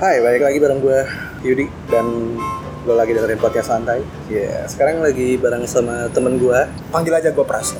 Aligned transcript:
Hai, 0.00 0.16
balik 0.24 0.40
lagi 0.40 0.56
bareng 0.56 0.80
gue 0.80 0.98
Yudi 1.44 1.68
dan 1.92 2.08
lo 2.88 2.96
lagi 2.96 3.12
dengerin 3.12 3.36
podcast 3.36 3.68
santai. 3.68 4.00
Ya, 4.32 4.64
sekarang 4.64 5.04
lagi 5.04 5.36
bareng 5.36 5.68
sama 5.68 6.08
temen 6.08 6.40
gue. 6.40 6.56
Panggil 6.88 7.12
aja 7.12 7.28
gue 7.28 7.44
Pras. 7.44 7.76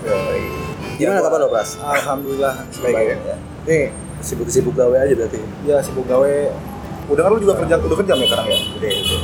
Gimana 1.01 1.17
Ya, 1.17 1.25
kabar 1.25 1.41
lo, 1.41 1.49
Pras? 1.49 1.81
Alhamdulillah 1.81 2.61
Baik 2.85 2.93
ya? 2.93 3.17
ya. 3.25 3.37
Nih, 3.65 3.85
sibuk-sibuk 4.21 4.77
gawe 4.77 5.01
aja 5.01 5.17
berarti. 5.17 5.41
Ya 5.65 5.81
sibuk 5.81 6.05
gawe. 6.05 6.37
Udah 7.09 7.23
kan 7.25 7.31
lu 7.33 7.41
juga 7.41 7.57
kerja 7.65 7.81
udah 7.81 7.97
kerja 8.05 8.13
ya 8.13 8.27
sekarang 8.29 8.47
ya? 8.53 8.59
Udah, 8.69 8.91
udah. 9.01 9.21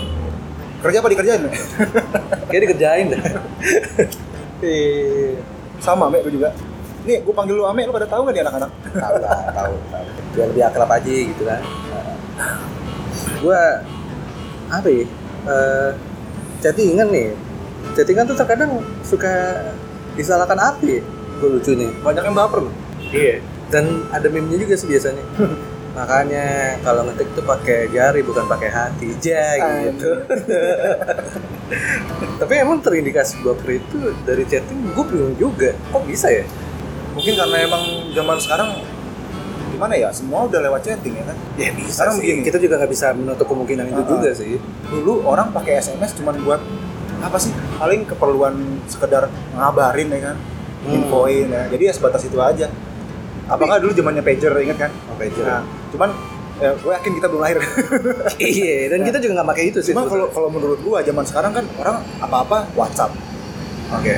Kerja 0.80 0.96
apa 1.04 1.08
dikerjain? 1.12 1.40
Kayak 2.48 2.62
dikerjain 2.64 3.06
dah. 3.12 3.22
Eh, 4.64 5.36
Sama 5.84 6.08
Me 6.08 6.24
lu 6.24 6.32
juga. 6.32 6.48
Nih, 7.04 7.20
gue 7.20 7.34
panggil 7.36 7.60
lu 7.60 7.68
Ame, 7.68 7.84
lu 7.84 7.92
pada 7.92 8.08
tahu 8.08 8.24
gak 8.24 8.40
nih 8.40 8.40
anak-anak? 8.40 8.70
tahu 8.88 9.16
lah, 9.20 9.40
tahu, 9.52 9.74
tahu. 9.92 10.04
Biar 10.32 10.46
lebih 10.48 10.64
akrab 10.64 10.88
aja 10.96 11.12
gitu 11.12 11.44
kan. 11.44 11.60
gue 13.40 13.60
apa 14.70 14.88
ya? 14.88 15.04
Eh, 15.46 15.90
chattingan 16.60 17.08
nih. 17.10 17.30
Chattingan 17.94 18.26
tuh 18.26 18.36
terkadang 18.36 18.82
suka 19.06 19.62
disalahkan 20.18 20.58
arti. 20.58 21.00
Gue 21.38 21.48
lucu 21.60 21.76
nih. 21.76 21.90
Banyak 22.02 22.24
yang 22.26 22.36
baper 22.36 22.66
lu. 22.66 22.72
Iya. 23.12 23.44
Dan 23.70 24.06
ada 24.10 24.26
meme-nya 24.30 24.62
juga 24.62 24.74
sih 24.74 24.88
biasanya. 24.90 25.22
Makanya 25.96 26.76
kalau 26.84 27.08
ngetik 27.08 27.32
tuh 27.32 27.44
pakai 27.48 27.88
jari 27.88 28.20
bukan 28.20 28.44
pakai 28.44 28.68
hati. 28.68 29.16
Ja 29.16 29.56
gitu. 29.88 30.28
Tapi 32.36 32.52
emang 32.60 32.84
terindikasi 32.84 33.40
baper 33.40 33.80
itu 33.80 34.12
dari 34.28 34.44
chatting 34.44 34.92
gue 34.92 35.04
bingung 35.08 35.36
juga. 35.40 35.72
Kok 35.92 36.04
bisa 36.04 36.28
ya? 36.28 36.44
Mungkin 37.16 37.32
karena 37.32 37.56
emang 37.64 37.84
zaman 38.12 38.36
sekarang 38.36 38.70
gimana 39.76 39.92
ya 39.94 40.08
semua 40.08 40.44
udah 40.44 40.60
lewat 40.62 40.80
chatting 40.82 41.14
ya 41.14 41.24
kan 41.24 41.36
Ya 41.54 41.70
bisa 41.70 41.92
Sekarang 41.94 42.14
sih. 42.14 42.20
begini. 42.24 42.40
Kita 42.42 42.58
juga 42.58 42.74
nggak 42.76 42.90
bisa 42.90 43.06
menutup 43.12 43.46
kemungkinan 43.46 43.84
itu 43.86 43.96
Uh-uh. 43.98 44.10
juga 44.10 44.30
sih. 44.32 44.56
dulu 44.86 45.12
orang 45.22 45.48
pakai 45.50 45.78
SMS 45.78 46.16
cuma 46.16 46.32
buat 46.34 46.60
apa 47.18 47.36
sih 47.36 47.48
paling 47.76 48.04
keperluan 48.04 48.54
sekedar 48.86 49.28
ngabarin 49.52 50.08
ya 50.08 50.20
kan 50.26 50.36
Hmm. 50.78 50.94
infoin 50.94 51.48
ya 51.48 51.66
jadi 51.66 51.82
ya 51.84 51.92
sebatas 51.92 52.22
itu 52.22 52.38
aja 52.38 52.70
apakah 53.44 53.76
dulu 53.76 53.90
zamannya 53.90 54.22
pager 54.22 54.54
inget 54.56 54.78
kan 54.78 54.92
Oh, 55.04 55.16
pager. 55.16 55.42
nah 55.42 55.58
cuman 55.88 56.14
ya, 56.56 56.70
gue 56.72 56.92
yakin 56.92 57.12
kita 57.12 57.26
belum 57.26 57.42
lahir 57.42 57.58
iya. 58.38 58.86
Dan 58.86 59.02
kita 59.02 59.18
juga 59.18 59.32
nggak 59.36 59.48
pakai 59.50 59.64
itu 59.66 59.78
sih. 59.80 59.90
Cuma 59.90 60.06
kalau 60.06 60.30
kalau 60.30 60.46
menurut 60.46 60.78
gua 60.80 61.00
zaman 61.00 61.22
sekarang 61.22 61.52
kan 61.52 61.64
orang 61.76 61.96
apa-apa 62.18 62.70
WhatsApp. 62.72 63.10
Oke. 63.90 64.14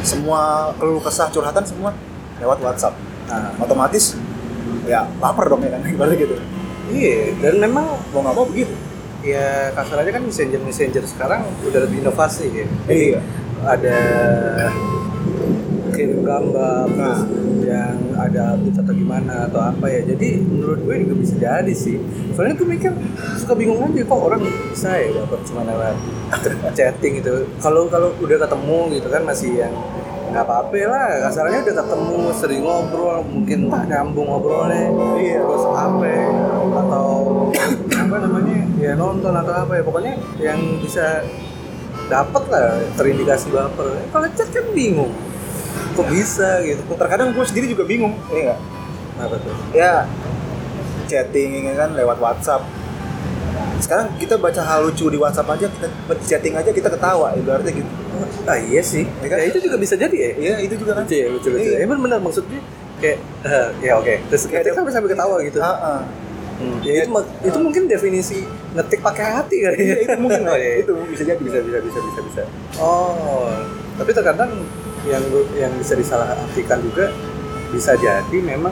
Semua 0.00 0.70
keluh 0.74 0.98
kesah 0.98 1.26
curhatan 1.28 1.64
semua 1.64 1.90
lewat 2.36 2.58
WhatsApp. 2.60 2.94
Nah, 3.24 3.50
Otomatis 3.58 4.14
ya 4.84 5.08
baper 5.14 5.44
dong 5.48 5.60
ya 5.60 5.70
kan 5.70 5.80
ibaratnya 5.90 6.18
gitu. 6.18 6.34
iya. 6.88 7.32
Dan 7.38 7.58
memang 7.58 7.86
Mau 8.10 8.20
nggak 8.20 8.34
mau 8.34 8.44
begitu. 8.44 8.74
ya 9.20 9.72
kasar 9.72 10.00
aja 10.00 10.10
kan 10.10 10.22
messenger 10.22 10.60
messenger 10.60 11.00
sekarang 11.04 11.40
udah 11.62 11.80
lebih 11.80 12.00
inovasi 12.00 12.44
ya. 12.50 12.66
Iya. 12.86 13.18
ada 13.64 13.96
kirim 15.90 16.20
gambar 16.20 16.84
Nah. 16.90 17.22
yang 17.64 17.96
ada 18.12 18.52
update 18.52 18.76
atau 18.76 18.92
gimana 18.92 19.48
atau 19.48 19.56
apa 19.56 19.88
ya 19.88 20.04
jadi 20.04 20.36
menurut 20.36 20.84
gue 20.84 20.94
juga 21.00 21.14
bisa 21.16 21.34
jadi 21.38 21.72
sih 21.72 21.96
soalnya 22.30 22.60
gue 22.60 22.68
mikir 22.68 22.92
suka 23.34 23.56
bingung 23.56 23.80
aja 23.80 24.04
kok 24.04 24.20
orang 24.20 24.42
bisa 24.68 24.90
ya 24.92 25.08
dapat 25.16 25.40
cuma 25.48 25.64
lewat 25.64 25.96
chatting 26.76 27.22
gitu 27.22 27.48
kalau 27.56 27.88
kalau 27.88 28.12
udah 28.18 28.36
ketemu 28.36 28.78
gitu 28.92 29.08
kan 29.08 29.22
masih 29.24 29.50
yang 29.56 29.72
nggak 30.34 30.44
apa-apa 30.50 30.78
lah. 30.90 31.08
Kasarnya 31.30 31.58
udah 31.62 31.74
ketemu 31.78 32.18
sering 32.34 32.62
ngobrol 32.66 33.22
mungkin 33.22 33.58
entah 33.70 33.82
nyambung 33.86 34.26
ngobrolnya. 34.26 34.90
Iya. 35.14 35.38
terus 35.46 35.64
apa 35.70 36.14
atau 36.74 37.08
apa 38.02 38.16
namanya? 38.18 38.58
Ya 38.82 38.92
nonton 38.98 39.30
atau 39.30 39.54
apa 39.54 39.72
ya? 39.78 39.82
Pokoknya 39.86 40.18
yang 40.42 40.58
bisa 40.82 41.22
dapat 42.10 42.42
lah 42.50 42.82
terindikasi 42.98 43.54
baper. 43.54 43.94
Kalau 44.10 44.26
chat 44.34 44.50
kan 44.50 44.66
bingung. 44.74 45.14
Kok 45.94 46.06
bisa 46.10 46.58
gitu? 46.66 46.82
Terkadang 46.98 47.30
gue 47.30 47.44
sendiri 47.46 47.70
juga 47.70 47.86
bingung, 47.86 48.18
iya 48.34 48.50
nggak? 48.50 48.60
apa 49.14 49.36
tuh? 49.38 49.54
Ya 49.70 50.10
chatting 51.06 51.70
ya 51.70 51.74
kan 51.78 51.94
lewat 51.94 52.18
WhatsApp. 52.18 52.66
Sekarang 53.78 54.10
kita 54.18 54.34
baca 54.34 54.58
hal 54.58 54.90
lucu 54.90 55.06
di 55.06 55.18
WhatsApp 55.20 55.54
aja, 55.54 55.66
kita 55.70 55.86
chatting 56.26 56.58
aja 56.58 56.70
kita 56.74 56.90
ketawa, 56.90 57.38
ibaratnya 57.38 57.70
gitu. 57.78 58.03
Ah 58.44 58.58
iya 58.58 58.80
sih. 58.80 59.04
Ya 59.20 59.26
kan? 59.26 59.36
ya, 59.38 59.44
itu 59.46 59.58
juga 59.60 59.76
bisa 59.76 59.94
jadi 59.94 60.12
ya. 60.14 60.30
Iya 60.36 60.54
itu 60.62 60.74
juga 60.76 60.92
kan. 60.94 61.02
lucu 61.02 61.14
ya 61.14 61.26
lucu 61.28 61.48
lucu 61.48 61.64
Iya. 61.66 61.78
ya 61.80 61.86
benar 61.86 62.18
maksudnya 62.18 62.60
kayak 62.94 63.18
eh, 63.42 63.68
ya 63.82 63.92
oke 63.96 64.14
terus 64.28 64.42
Kayak 64.44 64.62
ketika 64.64 64.80
ada- 64.80 64.92
sampai 64.92 65.10
ketawa 65.10 65.36
gitu. 65.42 65.58
Ah, 65.58 65.68
ah. 65.72 66.00
Hmm, 66.54 66.78
ya 66.80 67.02
itu 67.02 67.10
mak- 67.10 67.34
itu 67.42 67.58
mungkin 67.58 67.82
definisi 67.84 68.46
ngetik 68.72 69.00
pakai 69.00 69.26
hati 69.28 69.56
kali 69.58 69.74
ya. 69.74 69.82
Iya, 69.82 69.96
itu 70.04 70.16
mungkin 70.16 70.40
oh, 70.50 70.54
iya. 70.54 70.72
itu 70.78 70.92
bisa 71.08 71.22
jadi 71.24 71.40
bisa 71.40 71.58
bisa 71.60 71.78
bisa 71.80 71.98
bisa 72.00 72.20
bisa. 72.22 72.42
Oh 72.78 73.50
tapi 73.94 74.10
terkadang 74.10 74.50
yang 75.04 75.22
yang 75.54 75.72
bisa 75.74 75.94
disalahartikan 75.94 76.78
juga 76.80 77.10
bisa 77.68 77.92
jadi 77.96 78.38
memang 78.40 78.70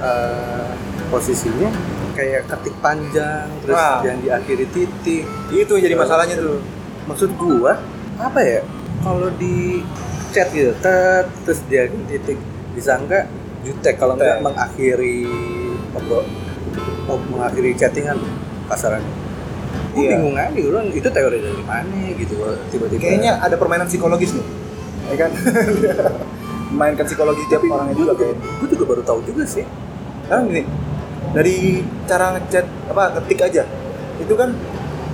eh, 0.00 0.70
posisinya 1.06 1.70
kayak 2.12 2.46
ketik 2.46 2.74
panjang 2.80 3.46
terus 3.62 3.78
yang 4.02 4.18
diakhiri 4.20 4.66
titik. 4.68 5.24
Itu 5.48 5.72
yang 5.76 5.84
jadi 5.84 5.96
masalahnya 5.96 6.36
tuh. 6.36 6.58
maksud 7.02 7.30
gua 7.34 7.78
apa 8.16 8.38
ya 8.40 8.60
kalau 9.00 9.28
di 9.36 9.82
chat 10.30 10.48
gitu 10.52 10.70
tet, 10.78 11.26
terus 11.44 11.60
dia 11.66 11.88
titik 12.06 12.38
disangka 12.76 13.26
jutek 13.60 13.98
kalau 13.98 14.14
nggak 14.16 14.40
Jutek. 14.40 14.44
mengakhiri 14.46 15.18
ngobrol 15.92 16.24
oh, 17.10 17.18
mengakhiri 17.34 17.74
chattingan 17.76 18.16
kasarannya 18.68 19.10
Gua 19.90 20.06
Iya. 20.06 20.22
bingung 20.22 20.38
aja 20.38 20.54
gitu 20.54 20.70
itu 20.94 21.08
teori 21.10 21.38
dari 21.42 21.64
mana 21.66 21.98
gitu 22.14 22.34
tiba-tiba 22.70 23.02
Kayaknya 23.02 23.32
ada 23.42 23.58
permainan 23.58 23.90
psikologis 23.90 24.38
nih, 24.38 24.46
ya 25.10 25.16
kan? 25.26 25.30
Mainkan 26.78 27.02
psikologi 27.10 27.42
tiap 27.50 27.58
tapi 27.66 27.74
orangnya 27.74 27.94
gue 27.98 28.06
juga 28.06 28.14
juga, 28.14 28.22
kayak. 28.22 28.36
gua 28.38 28.68
juga 28.70 28.84
baru 28.86 29.02
tahu 29.02 29.18
juga 29.26 29.42
sih 29.42 29.66
Sekarang 30.22 30.44
gini, 30.46 30.62
dari 31.34 31.56
cara 32.06 32.26
ngechat 32.38 32.66
apa 32.86 33.04
ketik 33.18 33.40
aja, 33.50 33.62
itu 34.22 34.34
kan 34.38 34.54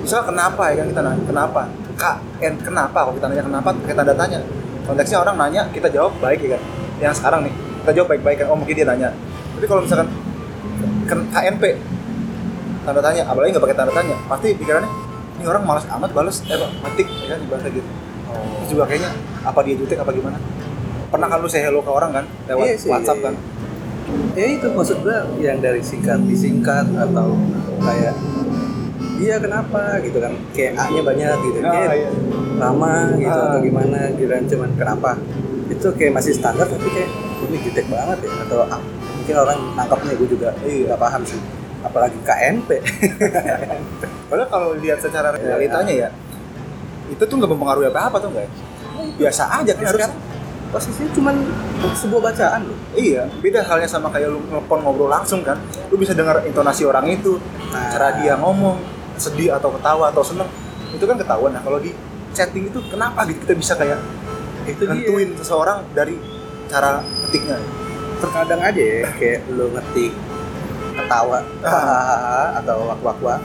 misal 0.04 0.20
kenapa 0.28 0.62
ya 0.68 0.84
kan 0.84 0.86
kita 0.92 1.00
nanya 1.00 1.24
kenapa, 1.24 1.62
K 1.96 2.04
N 2.44 2.54
kenapa 2.60 3.08
kalau 3.08 3.16
kita 3.16 3.26
nanya 3.32 3.44
kenapa 3.44 3.68
pakai 3.72 3.96
tanda 3.96 4.14
tanya. 4.14 4.40
Konteksnya 4.86 5.18
orang 5.24 5.36
nanya 5.40 5.66
kita 5.72 5.88
jawab 5.90 6.14
baik 6.22 6.44
ya 6.44 6.54
kan. 6.54 6.62
Yang 7.00 7.14
sekarang 7.20 7.40
nih 7.48 7.54
kita 7.56 7.90
jawab 7.96 8.08
baik-baik 8.14 8.36
kan, 8.44 8.46
oh 8.52 8.56
mungkin 8.58 8.74
dia 8.76 8.86
nanya. 8.86 9.10
Tapi 9.56 9.66
kalau 9.66 9.80
misalkan 9.82 10.08
KNP 11.06 11.64
tanda 12.86 13.00
tanya, 13.02 13.22
apalagi 13.26 13.50
nggak 13.56 13.64
pakai 13.66 13.76
tanda 13.76 13.92
tanya, 13.96 14.16
pasti 14.30 14.48
pikirannya 14.54 14.90
ini 15.36 15.44
orang 15.44 15.62
malas 15.68 15.84
amat 15.90 16.10
balas, 16.16 16.36
eh 16.48 16.56
Pak, 16.56 16.70
ngetik 16.80 17.08
ya 17.12 17.26
kan 17.34 17.38
ibaratnya 17.44 17.70
gitu. 17.74 17.88
Terus 18.26 18.68
juga 18.72 18.84
kayaknya 18.88 19.10
apa 19.44 19.58
dia 19.66 19.74
jutek 19.74 19.98
apa 20.00 20.10
gimana? 20.12 20.38
Pernah 21.06 21.28
kan 21.30 21.38
lu 21.40 21.48
say 21.48 21.62
hello 21.62 21.80
ke 21.80 21.90
orang 21.90 22.10
kan 22.12 22.24
lewat 22.50 22.66
Iya 22.66 22.74
sih, 22.76 22.90
WhatsApp 22.90 23.18
iya, 23.20 23.26
kan? 23.30 23.34
ya 24.38 24.46
itu 24.52 24.66
maksud 24.70 25.02
gue 25.02 25.16
yang 25.42 25.58
dari 25.58 25.82
singkat 25.82 26.22
disingkat 26.28 26.86
atau 26.94 27.34
kayak 27.82 28.14
iya 29.16 29.36
kenapa 29.36 29.80
gitu 30.00 30.18
kan 30.18 30.32
kayak 30.52 30.72
A 30.74 30.84
nya 30.88 31.02
banyak 31.02 31.36
gitu 31.42 31.58
Ah, 31.60 31.72
kayak 31.72 31.92
iya. 31.94 32.10
lama 32.56 32.94
gitu 33.14 33.30
Ah. 33.30 33.46
atau 33.48 33.60
gimana 33.60 33.98
gitu 34.12 34.32
cuman 34.50 34.70
kenapa 34.74 35.10
itu 35.66 35.86
kayak 35.92 36.12
masih 36.14 36.32
standar 36.32 36.64
tapi 36.64 36.88
kayak 36.88 37.10
ini 37.42 37.58
jutek 37.60 37.86
banget 37.86 38.18
ya 38.22 38.30
atau 38.42 38.58
ah, 38.64 38.80
mungkin 39.14 39.34
orang 39.36 39.58
nangkapnya 39.74 40.12
gue 40.14 40.28
juga 40.28 40.48
Iya. 40.60 40.84
nggak 40.88 41.00
paham 41.00 41.22
sih 41.22 41.40
apalagi 41.82 42.18
KNP 42.20 42.68
Padahal 44.26 44.48
kalau 44.48 44.68
lihat 44.74 44.98
secara 44.98 45.30
realitanya 45.32 45.94
ya, 45.96 46.08
itu 47.06 47.22
tuh 47.22 47.34
nggak 47.36 47.46
mempengaruhi 47.46 47.86
apa-apa 47.86 48.18
tuh 48.18 48.28
nggak? 48.28 48.42
ya? 48.42 48.50
Biasa 49.22 49.42
aja 49.54 49.70
kan 49.70 49.78
Ya, 49.78 49.88
harus. 49.88 50.10
posisinya 50.66 51.10
cuman 51.14 51.34
sebuah 51.94 52.20
bacaan 52.26 52.66
loh 52.66 52.74
Iya, 52.92 53.30
beda 53.38 53.62
halnya 53.62 53.86
sama 53.86 54.10
kayak 54.10 54.26
lu 54.26 54.42
ngobrol 54.50 55.06
langsung 55.06 55.40
kan. 55.40 55.54
Lu 55.86 55.96
bisa 55.96 56.10
dengar 56.10 56.42
intonasi 56.42 56.82
orang 56.82 57.06
itu, 57.06 57.38
Nah. 57.70 57.86
cara 57.86 58.18
dia 58.18 58.34
ngomong, 58.34 58.74
sedih 59.16 59.52
atau 59.56 59.72
ketawa 59.74 60.12
atau 60.12 60.22
seneng, 60.22 60.48
itu 60.92 61.04
kan 61.04 61.16
ketahuan. 61.16 61.52
Nah 61.56 61.62
kalau 61.64 61.80
di 61.80 61.92
chatting 62.36 62.68
itu 62.68 62.78
kenapa 62.88 63.24
gitu? 63.28 63.42
Kita 63.44 63.54
bisa 63.56 63.72
kayak 63.74 64.00
itu 64.66 64.82
dia. 64.82 64.92
nentuin 64.92 65.28
seseorang 65.38 65.82
dari 65.96 66.16
cara 66.68 67.00
ketiknya? 67.28 67.58
terkadang 68.16 68.60
aja 68.64 68.80
ya 68.80 69.04
kayak 69.20 69.40
lu 69.52 69.68
ngetik 69.76 70.12
ketawa 70.96 71.44
hahaha 71.60 72.64
atau 72.64 72.88
wak 72.88 73.00
wak 73.04 73.18
wak 73.20 73.40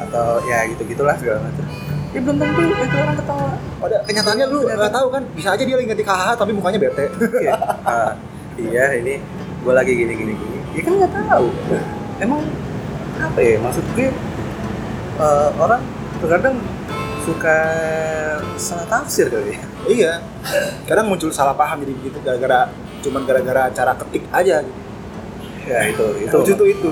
atau 0.00 0.40
ya 0.48 0.64
gitu 0.72 0.82
gitulah 0.88 1.14
segala 1.20 1.44
macam. 1.44 1.66
Ya 2.14 2.20
belum 2.22 2.36
tentu 2.38 2.60
itu 2.62 2.96
orang 2.96 3.16
ketawa. 3.18 3.50
Pada 3.84 3.96
kenyataannya 4.06 4.46
lu 4.48 4.60
nggak 4.64 4.92
tahu 4.94 5.06
kan, 5.10 5.22
bisa 5.34 5.48
aja 5.52 5.62
dia 5.66 5.76
lagi 5.76 5.88
ngetik 5.90 6.08
hahaha 6.08 6.32
tapi 6.38 6.50
mukanya 6.56 6.78
bete. 6.80 7.04
Iya. 7.42 7.54
Ah, 7.84 8.12
iya 8.56 8.84
ini 8.96 9.20
gue 9.60 9.72
lagi 9.74 9.92
gini 9.92 10.12
gini 10.16 10.32
gini. 10.32 10.58
Ya 10.72 10.82
kan 10.82 10.92
nggak 10.98 11.12
tahu. 11.12 11.46
Emang 12.22 12.40
apa 13.20 13.38
ya 13.38 13.56
maksud 13.60 13.84
gue 13.94 14.08
eh, 15.16 15.48
orang 15.54 15.80
terkadang 16.18 16.56
suka 17.20 17.56
salah 18.56 18.86
tafsir 18.86 19.26
kali 19.26 19.52
ya. 19.52 19.60
Iya, 19.84 20.12
kadang 20.84 21.08
muncul 21.08 21.28
salah 21.28 21.52
paham 21.52 21.80
jadi 21.80 21.92
begitu 21.94 22.18
gara-gara 22.20 22.68
cuman 23.00 23.22
gara-gara 23.24 23.68
cara 23.70 23.92
ketik 23.96 24.24
aja. 24.30 24.60
Gitu. 24.60 24.72
ya 25.64 25.78
itu 25.88 26.06
itu. 26.20 26.34
Lucu 26.34 26.52
tuh 26.54 26.68
itu. 26.68 26.90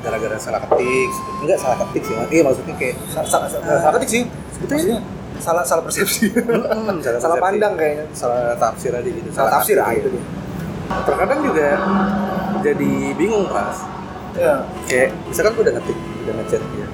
gara-gara 0.00 0.32
salah 0.34 0.64
ketik 0.64 1.12
enggak 1.44 1.60
salah 1.60 1.76
ketik 1.76 2.02
sih 2.02 2.16
iya 2.32 2.40
maksudnya 2.40 2.72
kayak 2.74 2.96
Sa- 3.06 3.20
sa- 3.20 3.44
sa- 3.44 3.60
salah 3.60 3.92
ketik 4.00 4.08
sih. 4.08 4.22
Sebetulnya- 4.50 5.04
salah 5.36 5.60
salah 5.60 5.82
persepsi. 5.84 6.32
Mm, 6.32 7.04
salah 7.04 7.20
persepsi. 7.20 7.36
pandang 7.38 7.72
kayaknya. 7.76 8.04
Salah 8.12 8.56
tafsir 8.56 8.92
aja 8.92 9.04
gitu. 9.04 9.28
Salah 9.28 9.50
tafsir 9.54 9.76
ah 9.76 9.84
arti 9.84 10.00
itu. 10.00 10.08
Gitu. 10.08 10.20
dia 10.88 11.04
terkadang 11.04 11.40
juga 11.40 11.68
jadi 12.60 12.92
bingung 13.14 13.46
pas 13.46 13.76
ya 14.34 14.64
kayak 14.84 15.08
misalkan 15.24 15.52
gue 15.54 15.64
udah 15.64 15.74
ngetik 15.78 15.98
udah 16.24 16.34
ngechat 16.42 16.62
dia. 16.62 16.86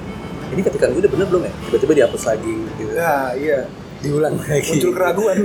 Ini 0.47 0.61
ketikan 0.63 0.95
gue 0.95 1.01
udah 1.03 1.11
bener 1.11 1.27
belum 1.27 1.43
ya? 1.43 1.53
Tiba-tiba 1.67 1.93
dihapus 2.03 2.23
lagi 2.23 2.55
gitu. 2.79 2.91
Ya 2.95 3.15
iya. 3.35 3.59
Diulang 3.99 4.35
lagi. 4.39 4.69
muncul 4.71 4.91
keraguan. 4.95 5.37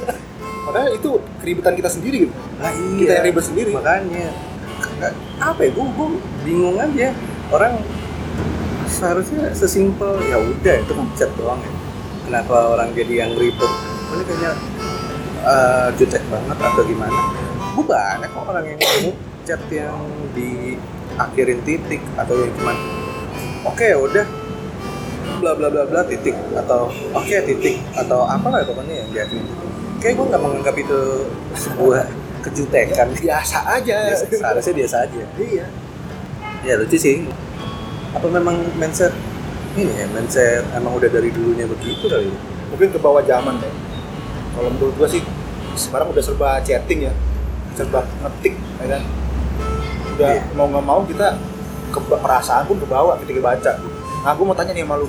Padahal 0.68 0.90
itu 0.96 1.10
keributan 1.40 1.74
kita 1.76 1.88
sendiri 1.92 2.16
gitu. 2.28 2.34
Ah, 2.60 2.72
iya. 2.72 2.98
Kita 3.00 3.12
yang 3.20 3.24
ribet 3.32 3.44
sendiri. 3.44 3.70
makanya. 3.72 4.28
Apa 5.40 5.60
ya 5.64 5.70
gue 5.72 5.86
gue 5.86 6.08
bingung 6.44 6.76
aja. 6.76 7.08
Orang 7.52 7.80
seharusnya 8.88 9.52
sesimpel 9.56 10.20
ya 10.28 10.38
udah 10.38 10.76
itu 10.80 10.92
kan 10.92 11.06
chat 11.16 11.30
doang 11.40 11.60
ya. 11.60 11.72
Kenapa 12.24 12.56
orang 12.72 12.88
jadi 12.92 13.28
yang 13.28 13.32
ribet? 13.36 13.72
Ini 14.12 14.22
kayaknya 14.28 14.52
eh, 15.44 15.88
jutek 15.96 16.24
banget 16.28 16.56
atau 16.56 16.82
gimana? 16.84 17.20
Gue 17.74 17.84
banyak 17.84 18.30
kok 18.30 18.44
orang 18.44 18.64
yang 18.64 18.78
chat 19.44 19.60
yang 19.68 20.00
diakhirin 20.32 21.60
titik 21.68 22.00
atau 22.16 22.34
yang 22.40 22.52
cuman 22.56 22.76
oke 23.64 23.84
ya 23.84 23.98
udah. 23.98 24.26
Bla 25.40 25.52
bla 25.52 25.68
bla 25.68 25.82
bla 25.84 26.00
titik. 26.04 26.36
Atau 26.54 26.88
oke 27.12 27.36
titik. 27.44 27.80
Atau 27.92 28.24
apalah 28.24 28.64
pokoknya 28.64 29.04
yang 29.04 29.28
titik 29.28 29.44
kayak 30.04 30.20
gue 30.20 30.26
nggak 30.28 30.42
menganggap 30.44 30.76
itu 30.76 31.00
sebuah 31.56 32.04
kejutekan. 32.44 33.08
Biasa 33.16 33.58
aja. 33.72 33.98
Biasa- 34.12 34.28
seharusnya 34.28 34.74
biasa 34.76 34.96
aja. 35.08 35.22
Iya. 35.40 35.66
Ya 36.60 36.74
lucu 36.76 36.96
sih. 36.96 37.24
Apa 38.12 38.28
memang 38.28 38.60
mindset? 38.76 39.16
Ini 39.74 39.90
ya 39.90 40.06
mindset 40.12 40.62
emang 40.76 40.92
udah 40.94 41.08
dari 41.08 41.32
dulunya 41.32 41.64
begitu 41.64 42.04
kali 42.04 42.28
ya? 42.28 42.36
Mungkin 42.68 42.88
ke 42.92 42.98
bawah 43.00 43.24
zaman 43.24 43.58
deh. 43.58 43.72
Kalau 44.54 44.68
menurut 44.70 44.94
gua 44.94 45.08
sih 45.08 45.24
sekarang 45.74 46.12
udah 46.12 46.22
serba 46.22 46.60
chatting 46.60 47.08
ya. 47.08 47.12
Serba 47.72 48.04
ngetik 48.22 48.54
ya 48.84 48.86
kan? 48.92 49.02
Udah 50.14 50.30
Iya. 50.36 50.42
mau 50.52 50.68
nggak 50.68 50.84
mau 50.84 51.00
kita 51.02 51.34
ke 51.94 51.98
perasaan 52.02 52.66
pun 52.66 52.76
ke 52.82 52.86
bawah 52.90 53.14
ketika 53.22 53.38
baca. 53.38 53.72
Nah 54.26 54.32
gua 54.34 54.44
mau 54.50 54.56
tanya 54.58 54.74
nih 54.74 54.82
sama 54.82 54.98
lu 54.98 55.06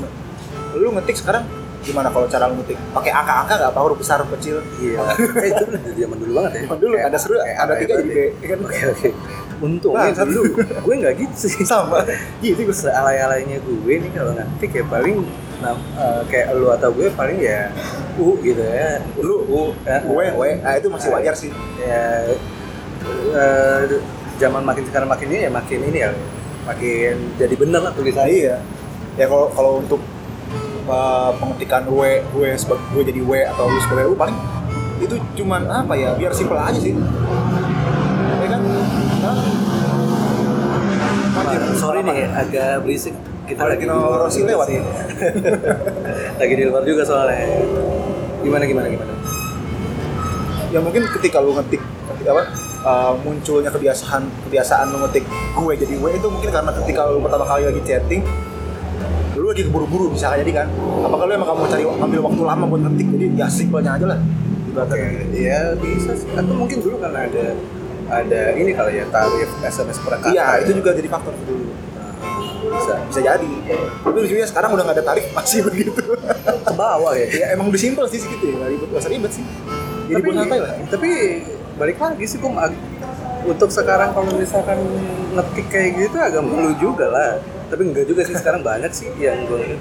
lu 0.75 0.91
ngetik 0.93 1.17
sekarang 1.17 1.43
gimana 1.85 2.09
kalau 2.09 2.25
cara 2.25 2.49
lu 2.49 2.57
ngetik? 2.59 2.77
Pakai 2.91 3.11
angka-angka 3.13 3.53
nggak? 3.61 3.69
Apa 3.71 3.79
huruf 3.85 3.97
besar 4.01 4.17
huruf 4.21 4.33
kecil? 4.37 4.59
Iya. 4.81 4.99
Eh, 5.45 5.49
itu 5.53 5.63
dari 5.69 5.97
zaman 6.01 6.17
dulu 6.17 6.31
banget 6.41 6.51
ya. 6.51 6.61
Zaman 6.65 6.79
dulu, 6.81 6.95
ada 6.97 7.17
seru, 7.21 7.35
ada 7.37 7.73
tiga 7.77 7.93
ya 7.93 8.01
jadi? 8.01 8.09
B, 8.09 8.17
kan? 8.41 8.59
oke 8.65 8.79
oke. 8.89 9.09
Untungnya 9.61 10.09
Nah, 10.11 10.25
dulu 10.25 10.41
gue 10.59 10.93
nggak 11.05 11.13
gitu 11.21 11.35
sih. 11.47 11.63
Sama. 11.63 12.01
Gitu 12.41 12.59
gua 12.65 12.75
sealay-alaynya 12.75 13.57
gue 13.61 13.93
nih 14.01 14.11
kalau 14.11 14.31
ngetik 14.33 14.71
ya 14.81 14.83
paling 14.89 15.17
nah, 15.61 15.77
eh, 15.77 16.21
kayak 16.27 16.47
lu 16.57 16.67
atau 16.73 16.89
gue 16.91 17.07
paling 17.13 17.37
ya 17.39 17.69
u 18.17 18.35
gitu 18.41 18.59
ya. 18.65 18.99
Lu 19.21 19.35
u 19.45 19.61
eh, 19.85 20.01
gue 20.01 20.25
gue 20.33 20.49
ah 20.65 20.73
itu 20.75 20.87
masih 20.89 21.09
wajar 21.13 21.33
sih. 21.37 21.53
ya 21.79 22.33
eh, 23.05 23.81
zaman 24.35 24.65
makin 24.67 24.83
sekarang 24.89 25.07
makin 25.07 25.27
ini 25.31 25.41
ya 25.47 25.51
makin 25.53 25.79
ini 25.85 25.97
ya 26.01 26.09
makin 26.65 27.15
jadi 27.37 27.55
bener 27.55 27.81
lah 27.81 27.93
nah, 27.93 27.97
tulisannya 27.97 28.33
iya. 28.33 28.57
Ya 29.15 29.31
kalau 29.31 29.47
kalau 29.55 29.79
untuk 29.79 30.01
uh, 30.91 31.31
pengetikan 31.39 31.87
W 31.87 32.19
gue 32.35 32.49
sebagai 32.59 32.83
gue 32.91 33.03
jadi 33.07 33.21
W 33.23 33.31
atau 33.47 33.71
lu 33.71 33.79
sebagai 33.79 34.11
U 34.11 34.15
paling 34.17 34.35
itu 34.99 35.15
cuman 35.39 35.67
apa 35.71 35.93
ya 35.95 36.15
biar 36.19 36.35
simpel 36.35 36.59
aja 36.59 36.75
sih. 36.75 36.91
Ya 38.43 38.47
kan? 38.51 38.61
Anjir, 41.35 41.61
sorry 41.79 41.99
apa? 42.03 42.11
nih 42.11 42.27
agak 42.31 42.71
berisik. 42.83 43.15
Kita 43.45 43.61
lagi 43.69 43.85
Rossi 43.85 44.41
lewat. 44.41 44.67
sih. 44.73 44.81
Lagi 46.41 46.53
di 46.57 46.63
luar 46.65 46.81
juga 46.81 47.05
soalnya. 47.05 47.45
Gimana 48.41 48.65
gimana 48.65 48.89
gimana? 48.89 49.13
Ya 50.73 50.81
mungkin 50.81 51.05
ketika 51.13 51.45
lu 51.45 51.53
ngetik 51.53 51.77
ketika 52.09 52.29
apa 52.33 52.43
uh, 52.81 53.13
munculnya 53.21 53.69
kebiasaan 53.69 54.25
kebiasaan 54.49 54.89
lu 54.89 54.97
ngetik 55.05 55.29
gue. 55.55 55.73
Jadi 55.79 55.93
W 55.97 56.05
itu 56.11 56.27
mungkin 56.27 56.49
karena 56.51 56.71
ketika 56.83 57.01
lu 57.07 57.23
pertama 57.23 57.45
kali 57.47 57.63
lagi 57.65 57.81
chatting 57.87 58.21
lu 59.35 59.51
lagi 59.51 59.67
keburu-buru 59.67 60.15
bisa 60.15 60.31
jadi 60.35 60.63
kan? 60.63 60.67
Apakah 61.03 61.27
lu 61.27 61.31
emang 61.35 61.49
kamu 61.51 61.67
cari 61.67 61.83
ambil 61.83 62.19
waktu 62.23 62.41
lama 62.41 62.63
buat 62.65 62.81
ngetik? 62.87 63.07
Jadi 63.13 63.25
ya 63.35 63.47
simpelnya 63.51 63.91
aja 63.99 64.05
lah. 64.15 64.19
Oke, 64.75 65.03
ya 65.31 65.59
bisa 65.79 66.11
sih. 66.15 66.27
Atau 66.35 66.55
mungkin 66.55 66.83
dulu 66.83 66.99
karena 66.99 67.27
ada 67.27 67.45
ada 68.05 68.41
ini 68.55 68.71
kali 68.71 69.01
ya 69.01 69.05
tarif 69.11 69.49
SMS 69.63 69.97
per 70.03 70.19
kata. 70.19 70.29
iya 70.31 70.59
ya. 70.59 70.63
itu 70.63 70.71
juga 70.77 70.93
jadi 70.93 71.07
faktor 71.09 71.33
dulu. 71.35 71.67
Nah, 71.95 72.11
bisa 72.79 72.93
bisa 73.11 73.19
jadi. 73.23 73.51
Tapi 74.03 74.17
lucunya 74.19 74.47
sekarang 74.47 74.69
udah 74.75 74.83
nggak 74.87 74.97
ada 74.99 75.05
tarif 75.05 75.25
masih 75.37 75.59
begitu. 75.67 76.03
Ke 76.63 76.73
bawah 76.75 77.13
ya. 77.15 77.27
ya 77.27 77.45
emang 77.55 77.71
udah 77.71 77.81
simpel 77.81 78.05
sih 78.07 78.19
segitu 78.23 78.51
ya. 78.51 78.55
Nggak 78.55 78.69
ribet 78.71 78.87
nggak 78.91 79.01
usah 79.03 79.11
ribet 79.11 79.31
sih. 79.35 79.43
Jadi 80.05 80.21
buat 80.21 80.35
santai 80.37 80.59
lah. 80.63 80.71
Tapi 80.91 81.09
balik 81.75 81.97
lagi 81.99 82.25
sih 82.27 82.37
kum 82.39 82.55
ag- 82.55 82.79
untuk 83.45 83.69
sekarang 83.69 84.11
kalau 84.11 84.29
misalkan 84.31 84.77
ngetik 85.31 85.67
kayak 85.67 85.89
gitu 85.97 86.17
agak 86.17 86.41
malu 86.41 86.73
juga 86.75 87.05
lah. 87.07 87.31
Tapi 87.65 87.81
enggak 87.83 88.05
juga 88.05 88.21
sih 88.21 88.33
sekarang 88.33 88.61
banyak 88.61 88.89
sih 88.89 89.09
yang 89.15 89.45
gue 89.45 89.77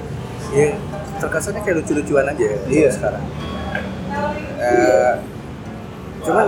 yang 0.53 0.77
terkesannya 1.17 1.61
kayak 1.61 1.77
lucu-lucuan 1.81 2.27
aja 2.27 2.45
ya 2.45 2.59
Iya. 2.67 2.89
sekarang. 2.91 3.25
Eh, 4.57 5.13
cuman 6.23 6.47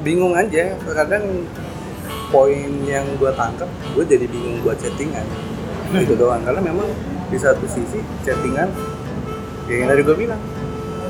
bingung 0.00 0.34
aja 0.34 0.74
kadang 0.84 1.46
poin 2.28 2.70
yang 2.82 3.06
gue 3.14 3.30
tangkap 3.30 3.70
gue 3.94 4.04
jadi 4.04 4.26
bingung 4.26 4.58
buat 4.60 4.74
chattingan 4.74 5.22
itu 5.94 6.18
doang 6.18 6.42
karena 6.42 6.58
memang 6.60 6.88
di 7.30 7.38
satu 7.38 7.62
sisi 7.64 8.02
chattingan 8.20 8.66
ya 9.64 9.74
yang 9.78 9.88
tadi 9.88 10.02
gue 10.02 10.16
bilang 10.18 10.40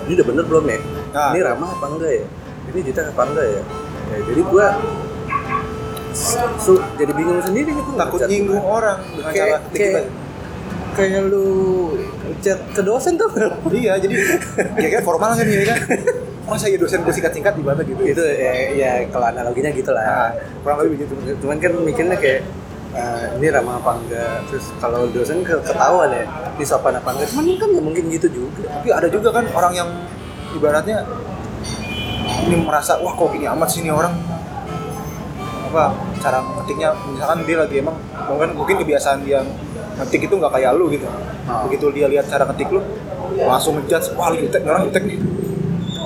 ini 0.04 0.12
udah 0.14 0.26
bener 0.28 0.44
belum 0.44 0.64
ya 0.68 0.80
Nah. 1.14 1.30
ini 1.30 1.40
ramah 1.40 1.70
apa 1.70 1.86
enggak 1.88 2.12
ya 2.12 2.26
ini 2.68 2.80
juta 2.82 3.06
apa 3.06 3.22
enggak 3.24 3.46
ya, 3.48 3.62
ya 4.10 4.18
jadi 4.26 4.40
gue 4.44 4.66
su- 6.56 6.84
jadi 6.94 7.12
bingung 7.12 7.40
sendiri 7.40 7.70
gitu. 7.70 7.90
Takut 7.94 8.20
nyinggung 8.24 8.62
orang 8.62 8.98
dengan 9.10 9.30
Kayak- 9.30 9.62
cara 9.74 10.02
kayak- 10.94 11.26
lu 11.26 11.46
chat 12.38 12.58
ke 12.70 12.80
dosen 12.80 13.18
tuh. 13.18 13.26
Iya 13.68 13.98
jadi 13.98 14.14
ya 14.82 14.88
kan 14.94 15.02
formal 15.02 15.34
kan 15.34 15.42
ya 15.42 15.66
kan. 15.66 15.78
Masa 16.44 16.68
ya 16.68 16.76
dosen 16.76 17.00
gue 17.00 17.10
singkat-singkat 17.10 17.56
gimana 17.56 17.80
gitu 17.80 18.04
itu 18.04 18.20
ya, 18.20 18.52
ya 18.70 18.90
kalau 19.08 19.26
analoginya 19.26 19.72
gitu 19.72 19.90
lah 19.90 20.04
nah, 20.04 20.28
kurang 20.60 20.84
lebih 20.84 21.00
begitu 21.00 21.16
cuman 21.40 21.56
kan 21.56 21.72
mikirnya 21.72 22.20
kayak 22.20 22.44
eh, 22.92 23.26
ini 23.40 23.48
ramah 23.48 23.80
apa 23.80 23.96
enggak? 23.96 24.44
Terus 24.52 24.68
kalau 24.76 25.08
dosen 25.08 25.40
ke 25.40 25.56
ketahuan 25.64 26.12
ya 26.12 26.28
ini 26.54 26.64
sopan 26.68 26.94
apa 26.94 27.16
enggak? 27.16 27.32
Cuman 27.32 27.44
kan 27.56 27.68
ya 27.72 27.80
mungkin 27.80 28.04
gitu 28.12 28.28
juga. 28.28 28.68
Tapi 28.68 28.88
ada 28.92 29.08
juga 29.08 29.28
kan 29.32 29.44
orang 29.50 29.72
yang 29.72 29.88
ibaratnya 30.52 31.08
ini 32.44 32.56
merasa 32.60 33.00
wah 33.00 33.16
kok 33.16 33.32
gini 33.32 33.48
amat 33.48 33.68
sih 33.72 33.80
ini 33.80 33.88
orang 33.88 34.12
apa 35.74 35.90
cara 36.22 36.38
ngetiknya 36.38 36.94
misalkan 37.10 37.42
dia 37.42 37.56
lagi 37.58 37.74
emang 37.82 37.98
mungkin 38.30 38.48
mungkin 38.54 38.74
kebiasaan 38.78 39.26
dia 39.26 39.42
ngetik 39.98 40.30
itu 40.30 40.34
nggak 40.38 40.52
kayak 40.54 40.70
lu 40.78 40.86
gitu. 40.94 41.06
Ah. 41.50 41.66
begitu 41.66 41.90
dia 41.90 42.06
lihat 42.06 42.30
cara 42.30 42.46
ngetik 42.46 42.70
lu 42.70 42.80
langsung 43.42 43.74
ngejudge 43.82 44.14
wah 44.14 44.30
lu 44.30 44.38
jutek 44.38 44.62
ini 44.62 44.70
orang 44.70 44.82
jutek 44.86 45.02
nih. 45.02 45.18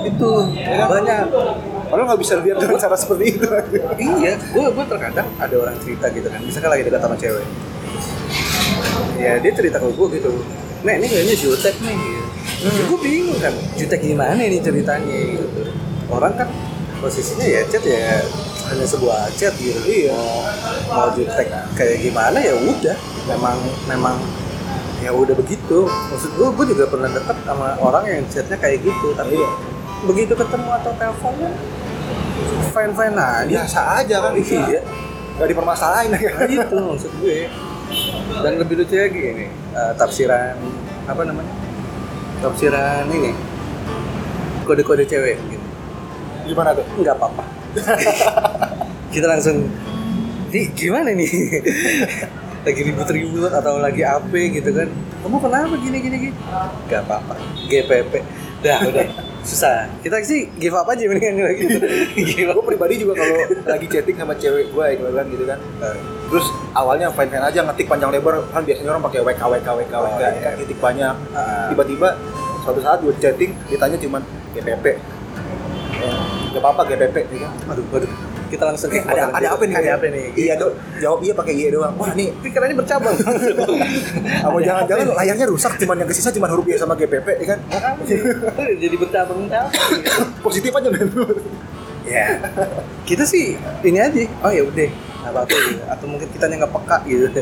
Itu 0.09 0.29
banyak. 0.65 1.25
Padahal 1.89 2.05
nggak 2.05 2.21
bisa 2.21 2.33
lihat 2.41 2.57
dengan 2.57 2.77
cara 2.81 2.95
seperti 2.97 3.25
itu. 3.37 3.45
Iya 4.01 4.33
gue 4.41 4.65
gue 4.73 4.85
terkadang 4.89 5.27
ada 5.37 5.55
orang 5.61 5.75
cerita 5.77 6.05
gitu 6.09 6.27
kan 6.33 6.41
misalkan 6.41 6.69
lagi 6.73 6.83
dekat 6.89 7.01
sama 7.05 7.15
cewek. 7.21 7.45
Ya 9.21 9.37
dia 9.37 9.51
cerita 9.53 9.77
ke 9.77 9.85
gue 9.93 10.07
gitu 10.17 10.33
nah 10.79 10.95
ini 10.95 11.11
kayaknya 11.11 11.35
jutek 11.35 11.75
nih. 11.83 11.91
Gitu. 11.93 12.23
Hmm. 12.65 12.87
gue 12.87 12.99
bingung 13.03 13.39
kan 13.39 13.53
jutek 13.77 14.01
gimana 14.01 14.41
nih 14.41 14.63
ceritanya 14.65 15.17
gitu. 15.37 15.61
Orang 16.09 16.33
kan 16.33 16.49
posisinya 16.99 17.45
ya 17.45 17.61
chat 17.69 17.83
ya 17.85 18.23
hanya 18.69 18.85
sebuah 18.85 19.33
chat 19.33 19.53
gitu. 19.57 19.79
Iya. 19.83 20.13
mau, 20.13 20.41
mau 20.93 21.07
jutek 21.17 21.49
kayak 21.73 21.97
gimana 22.05 22.37
ya 22.37 22.53
udah. 22.53 22.97
Memang 23.25 23.57
memang 23.89 24.15
ya 25.01 25.11
udah 25.11 25.33
begitu. 25.33 25.89
Maksud 25.89 26.31
gue 26.37 26.47
gue 26.53 26.65
juga 26.77 26.85
pernah 26.87 27.09
deket 27.09 27.37
sama 27.43 27.67
orang 27.81 28.03
yang 28.05 28.21
chatnya 28.29 28.57
kayak 28.61 28.85
gitu 28.85 29.07
tapi 29.17 29.35
Iya. 29.37 29.49
begitu 30.07 30.31
ketemu 30.31 30.69
atau 30.79 30.91
teleponnya 30.95 31.51
fine 32.71 32.93
fine 32.93 33.17
aja. 33.17 33.49
Biasa 33.49 33.79
aja 34.05 34.15
kan? 34.21 34.31
Iya. 34.37 34.81
Nggak 35.39 35.47
dipermasalahin 35.55 36.09
ya 36.13 36.31
nah, 36.35 36.45
itu 36.45 36.77
maksud 36.77 37.11
gue. 37.19 37.39
Dan 38.45 38.53
lebih 38.61 38.85
lucu 38.85 38.95
lagi 38.95 39.21
ini 39.33 39.45
eh, 39.73 39.91
tafsiran 39.97 40.55
apa 41.09 41.21
namanya? 41.25 41.53
Tafsiran 42.45 43.09
ini. 43.09 43.33
Kode-kode 44.63 45.01
cewek 45.09 45.41
gitu. 45.49 45.67
Gimana 46.45 46.77
tuh? 46.77 46.85
Nggak 47.01 47.17
apa-apa 47.17 47.58
kita 49.13 49.25
langsung 49.29 49.69
di 50.49 50.69
gimana 50.73 51.13
nih? 51.13 51.29
Lagi 52.67 52.81
ribut-ribut 52.83 53.55
atau 53.55 53.79
lagi 53.79 54.03
apa 54.03 54.35
gitu 54.35 54.67
kan. 54.75 54.91
Kamu 55.23 55.39
kenapa 55.39 55.73
gini 55.79 55.97
gini 56.03 56.17
gini? 56.27 56.35
Nggak 56.91 57.01
apa-apa 57.07 57.39
GPP 57.71 58.13
dah 58.59 58.83
udah. 58.83 59.07
Susah. 59.47 59.87
Kita 60.03 60.19
sih 60.27 60.51
give 60.59 60.75
up 60.75 60.83
aja 60.91 61.07
mendingan 61.07 61.55
gitu. 61.55 61.79
Give 62.19 62.51
gue 62.51 62.65
pribadi 62.67 62.99
juga 62.99 63.15
kalau 63.15 63.47
lagi 63.63 63.87
chatting 63.87 64.19
sama 64.19 64.35
cewek 64.35 64.75
gue 64.75 64.85
ya 64.91 64.95
bilang 64.99 65.27
gitu 65.31 65.47
kan. 65.47 65.55
Terus 66.27 66.45
awalnya 66.75 67.07
fine 67.15 67.31
fine 67.31 67.45
aja 67.47 67.63
ngetik 67.63 67.87
panjang 67.87 68.11
lebar. 68.11 68.43
Kan 68.51 68.67
biasanya 68.67 68.91
orang 68.91 69.03
pakai 69.07 69.19
WK 69.23 69.39
WK 69.39 69.67
WK 69.79 69.93
Oh, 69.95 70.03
WK 70.03 70.19
iya. 70.19 70.29
kan 70.43 70.53
ngetik 70.59 70.79
banyak. 70.83 71.15
Ah. 71.31 71.71
tiba-tiba 71.71 72.09
suatu 72.67 72.79
saat 72.83 72.99
gue 72.99 73.15
chatting 73.23 73.55
ditanya 73.71 73.95
cuman 73.95 74.21
GPP 74.51 74.85
gak 76.49 76.59
apa-apa 76.59 76.81
GPP 76.87 77.15
kan 77.35 77.51
aduh 77.67 77.85
aduh 77.91 78.11
kita 78.49 78.65
langsung 78.65 78.89
Eh, 78.89 78.97
ada 78.99 79.29
ada 79.29 79.47
apa 79.53 79.61
nih? 79.61 79.77
ada 79.77 79.89
apa 79.93 80.09
nih 80.09 80.25
Iya 80.33 80.57
dong. 80.57 80.73
Jawab 80.97 81.21
iya 81.21 81.37
pakai 81.37 81.53
iya 81.53 81.69
doang. 81.69 81.93
Wah 81.93 82.17
nih, 82.17 82.33
pikirannya 82.41 82.73
bercabang 82.73 83.13
apa 84.49 84.57
jangan-jangan 84.59 85.05
layarnya 85.13 85.45
rusak 85.45 85.77
cuman 85.77 86.01
yang 86.01 86.09
kesisa 86.09 86.33
cuman 86.33 86.49
huruf 86.49 86.65
iya 86.65 86.81
sama 86.81 86.97
GPP 86.97 87.27
ya 87.39 87.47
kan? 87.47 87.59
jadi 88.73 88.95
bercabang 88.97 89.45
Positif 90.45 90.73
aja 90.73 90.89
men. 90.89 91.13
ya 92.01 92.41
kita 93.05 93.21
sih 93.21 93.53
ini 93.85 94.01
aja 94.01 94.17
oh 94.41 94.49
ya 94.49 94.65
udah 94.65 94.89
nggak 94.89 95.29
apa-apa 95.29 95.53
gitu. 95.53 95.83
atau 95.85 96.05
mungkin 96.09 96.27
kita 96.31 96.45
nggak 96.49 96.73
peka 96.73 96.97
gitu 97.05 97.41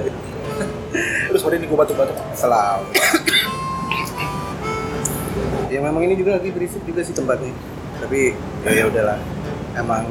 Terus 1.30 1.40
sorry 1.40 1.56
nih 1.56 1.72
gue 1.72 1.78
batuk-batuk. 1.78 2.18
selalu 2.34 2.84
ya 5.68 5.80
memang 5.80 6.04
ini 6.04 6.16
juga 6.16 6.36
lagi 6.36 6.52
berisik 6.52 6.84
juga 6.84 7.00
sih 7.00 7.12
tempatnya 7.12 7.56
tapi 8.04 8.34
ya 8.66 8.72
ya 8.72 8.86
udahlah. 8.90 9.18
Emang 9.78 10.10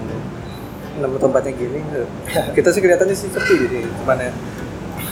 nama 0.96 1.16
tempatnya 1.20 1.52
gini 1.52 1.80
kita 2.56 2.72
sih 2.72 2.80
kelihatannya 2.80 3.12
sih 3.12 3.28
sepi 3.28 3.68
jadi 3.68 3.84
cuman 4.00 4.16
ya 4.16 4.32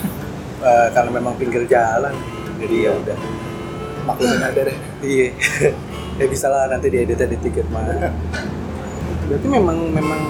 eh, 0.70 0.86
karena 0.96 1.10
memang 1.12 1.34
pinggir 1.36 1.68
jalan 1.68 2.14
jadi 2.58 2.76
ya 2.88 2.90
udah. 2.94 3.18
Maklumin 4.04 4.42
ada 4.42 4.60
deh. 4.68 4.76
iya. 5.04 5.28
Ya 6.14 6.26
bisa 6.30 6.46
lah 6.46 6.70
nanti 6.70 6.92
di 6.92 7.02
tiket 7.10 7.66
mah. 7.74 7.82
Berarti 9.24 9.46
memang 9.48 9.78
memang 9.90 10.20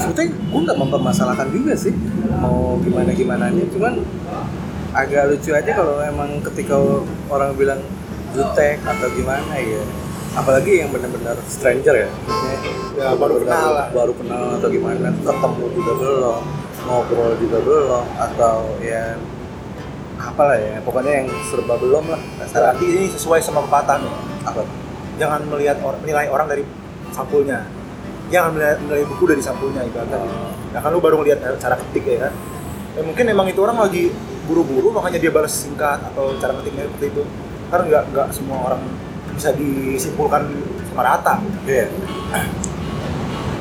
sebetulnya 0.00 0.32
gue 0.32 0.60
nggak 0.64 0.78
mempermasalahkan 0.80 1.48
juga 1.52 1.72
sih 1.76 1.92
mau 2.40 2.80
gimana 2.80 3.10
gimana 3.12 3.44
cuman 3.52 4.00
agak 4.96 5.30
lucu 5.30 5.54
aja 5.54 5.70
kalau 5.70 6.02
emang 6.02 6.40
ketika 6.50 6.74
orang 7.30 7.54
bilang 7.54 7.80
jutek 8.34 8.80
atau 8.82 9.08
gimana 9.14 9.54
ya 9.60 9.82
apalagi 10.32 10.72
yang 10.78 10.90
benar-benar 10.90 11.36
stranger 11.44 11.94
ya 11.96 12.08
maksudnya 12.20 12.58
Ya, 12.92 13.16
baru 13.16 13.40
kenal 13.40 13.68
lah. 13.72 13.86
baru 13.90 14.12
kenal 14.12 14.60
atau 14.60 14.68
gimana 14.68 15.08
ketemu 15.16 15.64
juga 15.72 15.92
belum 15.96 16.42
ngobrol 16.82 17.32
juga 17.38 17.58
belum 17.60 18.04
atau 18.14 18.56
ya 18.78 19.16
apalah 20.20 20.52
ya 20.54 20.76
pokoknya 20.80 21.24
yang 21.24 21.28
serba 21.44 21.74
belum 21.74 22.04
lah 22.06 22.20
Berarti 22.44 22.84
ini 22.84 23.04
sesuai 23.08 23.40
sama 23.40 23.64
pepatah 23.64 23.96
nih. 23.98 24.12
apa 24.42 24.60
Jangan 25.16 25.40
melihat 25.46 25.80
or- 25.80 25.96
menilai 25.98 26.28
orang 26.28 26.44
dari 26.46 26.64
sampulnya. 27.10 27.64
Jangan 28.28 28.52
menilai, 28.52 28.76
menilai 28.80 29.04
buku 29.06 29.24
dari 29.26 29.40
sampulnya 29.40 29.80
ibaratnya. 29.82 30.20
Ya 30.70 30.78
kan 30.78 30.90
lu 30.90 31.00
baru 31.00 31.20
ngeliat 31.20 31.40
cara 31.56 31.76
ketik 31.78 32.04
ya 32.06 32.28
kan. 32.28 32.32
Ya 32.94 33.00
mungkin 33.00 33.24
emang 33.26 33.46
itu 33.46 33.60
orang 33.60 33.76
lagi 33.78 34.12
buru-buru 34.44 34.88
makanya 34.90 35.16
dia 35.18 35.28
balas 35.28 35.52
singkat 35.52 36.00
atau 36.02 36.36
cara 36.36 36.52
ketiknya 36.54 36.84
seperti 36.86 37.06
itu. 37.10 37.22
Karena 37.68 37.84
nggak 37.86 38.04
nggak 38.10 38.28
semua 38.30 38.58
orang 38.66 38.80
bisa 39.40 39.56
disimpulkan 39.56 40.44
sama 40.92 41.00
rata. 41.00 41.40
Iya. 41.64 41.88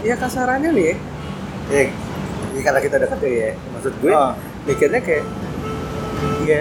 Ya 0.03 0.15
kasarannya 0.19 0.75
nih, 0.75 0.95
ya, 1.71 1.87
ya 2.51 2.61
karena 2.63 2.79
kita 2.83 2.95
dekat 2.99 3.19
ya, 3.23 3.31
ya. 3.31 3.51
maksud 3.71 3.93
gue 3.99 4.11
Ah. 4.11 4.35
mikirnya 4.63 4.99
kayak, 4.99 5.23
ya 6.43 6.59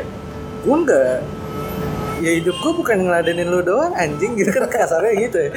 gue 0.59 0.77
nggak, 0.87 1.17
ya 2.23 2.31
hidup 2.35 2.55
gue 2.63 2.73
bukan 2.79 2.99
ngeladenin 3.07 3.47
lu 3.47 3.63
doang 3.63 3.91
anjing 3.95 4.39
gitu 4.39 4.51
kan 4.55 4.71
kasarnya 4.71 5.15
gitu 5.19 5.39
ya. 5.39 5.51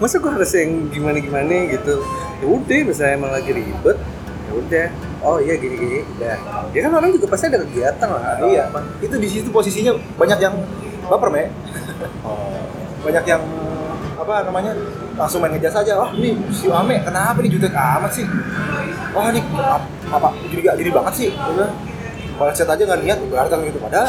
Masa 0.00 0.20
gue 0.20 0.28
harus 0.32 0.52
yang 0.56 0.88
gimana 0.88 1.20
gimana 1.20 1.68
gitu? 1.68 2.00
Ya 2.40 2.46
udah, 2.48 2.80
misalnya 2.84 3.12
emang 3.16 3.32
lagi 3.32 3.50
ribet, 3.52 3.98
ya 4.48 4.52
udah. 4.56 4.86
Oh 5.24 5.36
iya 5.40 5.56
gini 5.56 5.76
gini, 5.76 5.98
udah. 6.16 6.36
Ya 6.72 6.80
kan 6.84 6.92
orang 6.96 7.12
juga 7.12 7.32
pasti 7.32 7.48
ada 7.48 7.60
kegiatan 7.64 8.08
lah. 8.08 8.40
iya. 8.44 8.68
apa. 8.68 8.80
Itu 9.00 9.16
di 9.16 9.28
situ 9.28 9.48
posisinya 9.48 9.96
banyak 10.16 10.36
yang 10.40 10.56
baper, 11.08 11.28
Me. 11.32 11.44
Oh. 12.24 12.64
banyak 13.04 13.24
yang 13.24 13.42
apa 14.14 14.48
namanya 14.48 14.72
langsung 15.14 15.42
main 15.42 15.52
ngejas 15.54 15.74
aja 15.76 15.98
wah 15.98 16.10
ini 16.14 16.34
si 16.50 16.66
Ame 16.70 17.02
kenapa 17.02 17.38
nih 17.42 17.50
jutek 17.52 17.74
amat 17.74 18.10
sih 18.14 18.24
wah 19.12 19.28
ini 19.28 19.42
ap- 19.60 19.90
apa 20.08 20.28
gini 20.48 20.60
gak 20.64 20.76
gini 20.80 20.90
banget 20.90 21.14
sih 21.14 21.28
Dia 21.30 21.52
bilang, 21.52 21.72
kalau 22.34 22.50
chat 22.50 22.66
aja 22.66 22.82
nggak 22.82 23.00
niat 23.04 23.18
berarti 23.30 23.50
kan 23.50 23.58
gitu 23.62 23.78
padahal 23.78 24.06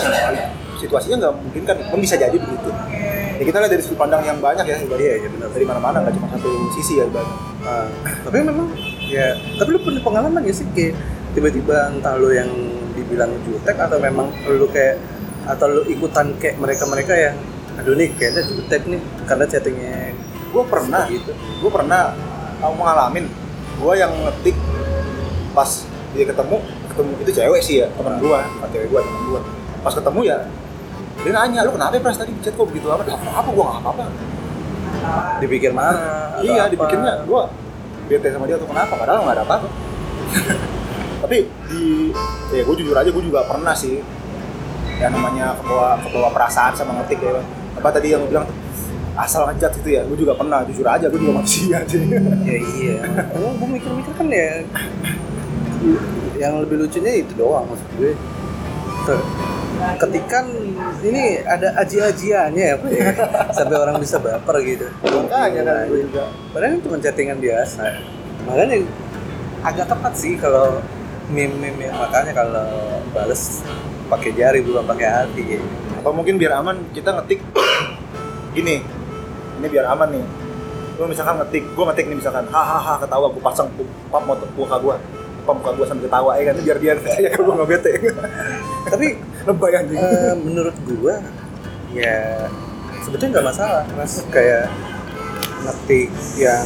situasinya 0.75 1.15
nggak 1.21 1.33
mungkin 1.41 1.61
kan 1.65 1.77
pun 1.89 1.99
bisa 2.01 2.15
jadi 2.17 2.33
begitu 2.33 2.69
ya 3.35 3.43
kita 3.43 3.57
lihat 3.59 3.71
dari 3.75 3.83
sudut 3.83 3.99
pandang 3.99 4.23
yang 4.23 4.39
banyak 4.39 4.63
ya. 4.63 4.77
Iya, 4.79 5.13
iya 5.19 5.29
benar. 5.29 5.49
dari 5.51 5.65
mana-mana 5.67 5.97
nggak 6.01 6.13
cuma 6.15 6.27
satu 6.31 6.49
sisi 6.71 7.03
ya 7.03 7.05
Ah, 7.65 7.89
tapi 8.23 8.45
memang 8.45 8.69
ya 9.09 9.33
tapi 9.57 9.73
lu 9.73 9.79
punya 9.81 9.99
pengalaman 10.05 10.45
gak 10.45 10.55
sih 10.55 10.65
kayak 10.71 10.93
tiba-tiba 11.33 11.89
entah 11.91 12.15
lu 12.15 12.29
yang 12.31 12.47
dibilang 12.95 13.33
jutek 13.43 13.75
atau 13.75 13.97
memang 13.99 14.29
lu 14.47 14.69
kayak 14.71 15.01
atau 15.45 15.67
lu 15.67 15.81
ikutan 15.89 16.31
kayak 16.39 16.55
mereka-mereka 16.61 17.13
yang 17.13 17.35
aduh 17.75 17.93
nih 17.99 18.09
kayaknya 18.15 18.41
jutek 18.47 18.83
nih 18.87 19.01
karena 19.27 19.45
chattingnya 19.45 20.15
gue 20.55 20.63
pernah 20.63 21.03
gitu 21.11 21.31
gue 21.35 21.71
pernah 21.71 22.15
aku 22.63 22.79
ngalamin. 22.79 23.25
Gue 23.75 23.93
yang 23.99 24.11
ngetik 24.23 24.55
pas 25.51 25.67
dia 26.15 26.23
ketemu 26.23 26.63
ketemu 26.91 27.11
itu 27.27 27.31
cewek 27.35 27.61
sih 27.63 27.75
ya 27.83 27.87
teman 27.91 28.15
gue 28.23 28.37
bukan 28.39 28.69
cewek 28.71 28.87
gue 28.87 29.01
teman 29.03 29.21
gue 29.27 29.39
pas 29.83 29.93
ketemu 29.93 30.19
ya 30.23 30.37
dia 31.23 31.31
nanya 31.31 31.59
lu 31.67 31.71
kenapa 31.75 31.99
ya 31.99 32.01
pras? 32.03 32.19
Tadi 32.19 32.31
chat 32.39 32.55
kok 32.55 32.67
begitu 32.71 32.87
amat 32.87 33.07
apa 33.07 33.43
apa 33.43 33.49
gue 33.51 33.63
nggak 33.63 33.79
apa 33.83 33.89
apa 33.91 34.05
dipikir 35.43 35.71
atau 35.75 36.43
iya 36.43 36.65
apa. 36.65 36.71
dipikirnya 36.71 37.13
gue 37.27 37.41
bete 38.05 38.27
sama 38.31 38.45
dia 38.47 38.55
tuh 38.55 38.69
kenapa? 38.69 38.93
Padahal 38.95 39.19
nggak 39.27 39.35
ada 39.35 39.43
apa-apa. 39.43 39.67
Tapi 41.25 41.37
di 41.67 42.13
ya 42.53 42.63
gue 42.63 42.75
jujur 42.79 42.95
aja 42.95 43.09
gue 43.09 43.23
juga 43.23 43.43
pernah 43.43 43.75
sih. 43.75 43.99
Yang 44.95 45.11
namanya 45.19 45.59
kebawa 45.59 45.99
kebawa 45.99 46.29
perasaan 46.31 46.71
sama 46.77 46.95
ngetik 47.03 47.19
ya 47.19 47.43
apa 47.75 47.87
tadi 47.91 48.15
yang 48.15 48.23
bilang? 48.27 48.47
Asal 49.15 49.47
ngejat 49.47 49.79
itu 49.79 49.89
ya? 49.95 50.01
Gue 50.03 50.19
juga 50.19 50.35
pernah 50.35 50.59
jujur 50.67 50.83
aja 50.83 51.07
gue 51.07 51.19
juga 51.19 51.39
manusia 51.39 51.79
sih 51.87 52.03
ya 52.47 52.57
iya. 52.59 52.99
Gue 53.31 53.49
gue 53.55 53.69
mikir-mikir 53.79 54.11
kan 54.11 54.27
ya. 54.27 54.59
Yang 56.35 56.53
lebih 56.67 56.75
lucunya 56.83 57.11
itu 57.23 57.31
doang 57.39 57.63
maksud 57.71 57.87
gue. 57.95 58.11
Ketikan 59.95 60.45
ini 60.99 61.39
ada 61.45 61.77
aji-ajiannya 61.79 62.63
ya 62.63 62.75
ya? 62.75 63.09
sampai 63.53 63.75
orang 63.77 63.95
bisa 64.03 64.19
baper 64.19 64.55
gitu. 64.67 64.87
Makanya 65.03 65.61
kan 65.63 65.75
gue 65.87 65.99
juga. 66.11 66.27
Padahal 66.51 66.75
itu 66.75 66.81
cuma 66.89 66.97
chattingan 66.99 67.39
biasa. 67.39 67.83
Makanya 68.49 68.75
agak 69.63 69.85
tepat 69.87 70.13
sih 70.19 70.35
kalau 70.35 70.83
meme-meme. 71.31 71.87
Makanya 71.87 72.33
kalau 72.35 72.67
bales 73.15 73.63
pakai 74.11 74.31
jari 74.35 74.59
bukan 74.59 74.83
pakai 74.91 75.07
hati. 75.07 75.41
gitu. 75.55 75.84
Apa 76.05 76.13
mungkin 76.13 76.37
biar 76.37 76.61
aman 76.61 76.85
kita 76.93 77.17
ngetik 77.17 77.41
gini. 78.53 78.77
Ini 79.57 79.67
biar 79.73 79.89
aman 79.89 80.13
nih. 80.13 80.25
Lu 81.01 81.09
misalkan 81.09 81.41
ngetik 81.41 81.65
gue 81.73 81.81
ngetik 81.81 82.05
nih 82.13 82.17
misalkan 82.21 82.45
hahaha 82.45 83.01
ketawa 83.01 83.25
gue 83.33 83.41
pasang 83.41 83.73
pap 84.13 84.21
motor 84.21 84.45
muka 84.53 84.77
gue 84.77 84.95
pap 85.49 85.57
muka 85.57 85.73
gue 85.73 85.85
sambil 85.89 86.05
ketawa 86.05 86.37
ya 86.37 86.53
kan? 86.53 86.55
Biar 86.61 86.77
dia 86.77 86.93
percaya 87.01 87.27
kalau 87.33 87.45
gue 87.49 87.55
nggak 87.57 87.69
bete. 87.73 87.91
Tapi 88.93 89.07
lebay 89.49 89.73
anjing 89.81 89.97
eh, 89.97 90.33
menurut 90.37 90.77
gua 90.85 91.15
ya 91.89 92.45
sebetulnya 93.01 93.41
nggak 93.41 93.47
masalah 93.49 93.83
mas. 93.97 94.13
Kayak 94.29 94.69
ngetik 95.65 96.13
yang 96.37 96.65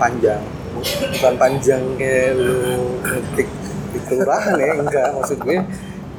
panjang. 0.00 0.40
Bukan 0.72 1.34
panjang 1.36 1.84
kayak 2.00 2.32
lu 2.40 2.96
ngetik 3.04 3.48
di 3.92 3.98
kelurahan 4.08 4.56
ya 4.56 4.72
enggak. 4.72 5.08
Maksud 5.20 5.36
gue 5.44 5.60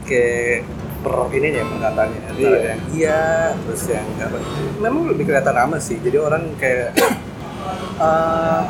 kayak 0.06 0.85
per 1.06 1.30
ininya 1.38 1.62
perkataannya 1.70 2.20
antara 2.26 2.42
Iya. 2.42 2.58
yang 2.66 2.82
iya 2.98 3.22
terus 3.62 3.84
yang 3.94 4.08
apa. 4.18 4.38
Memang 4.82 5.04
lebih 5.14 5.30
kelihatan 5.30 5.54
ramah 5.54 5.78
sih. 5.78 6.02
Jadi 6.02 6.18
orang 6.18 6.50
kayak 6.58 6.98
eh, 8.10 8.62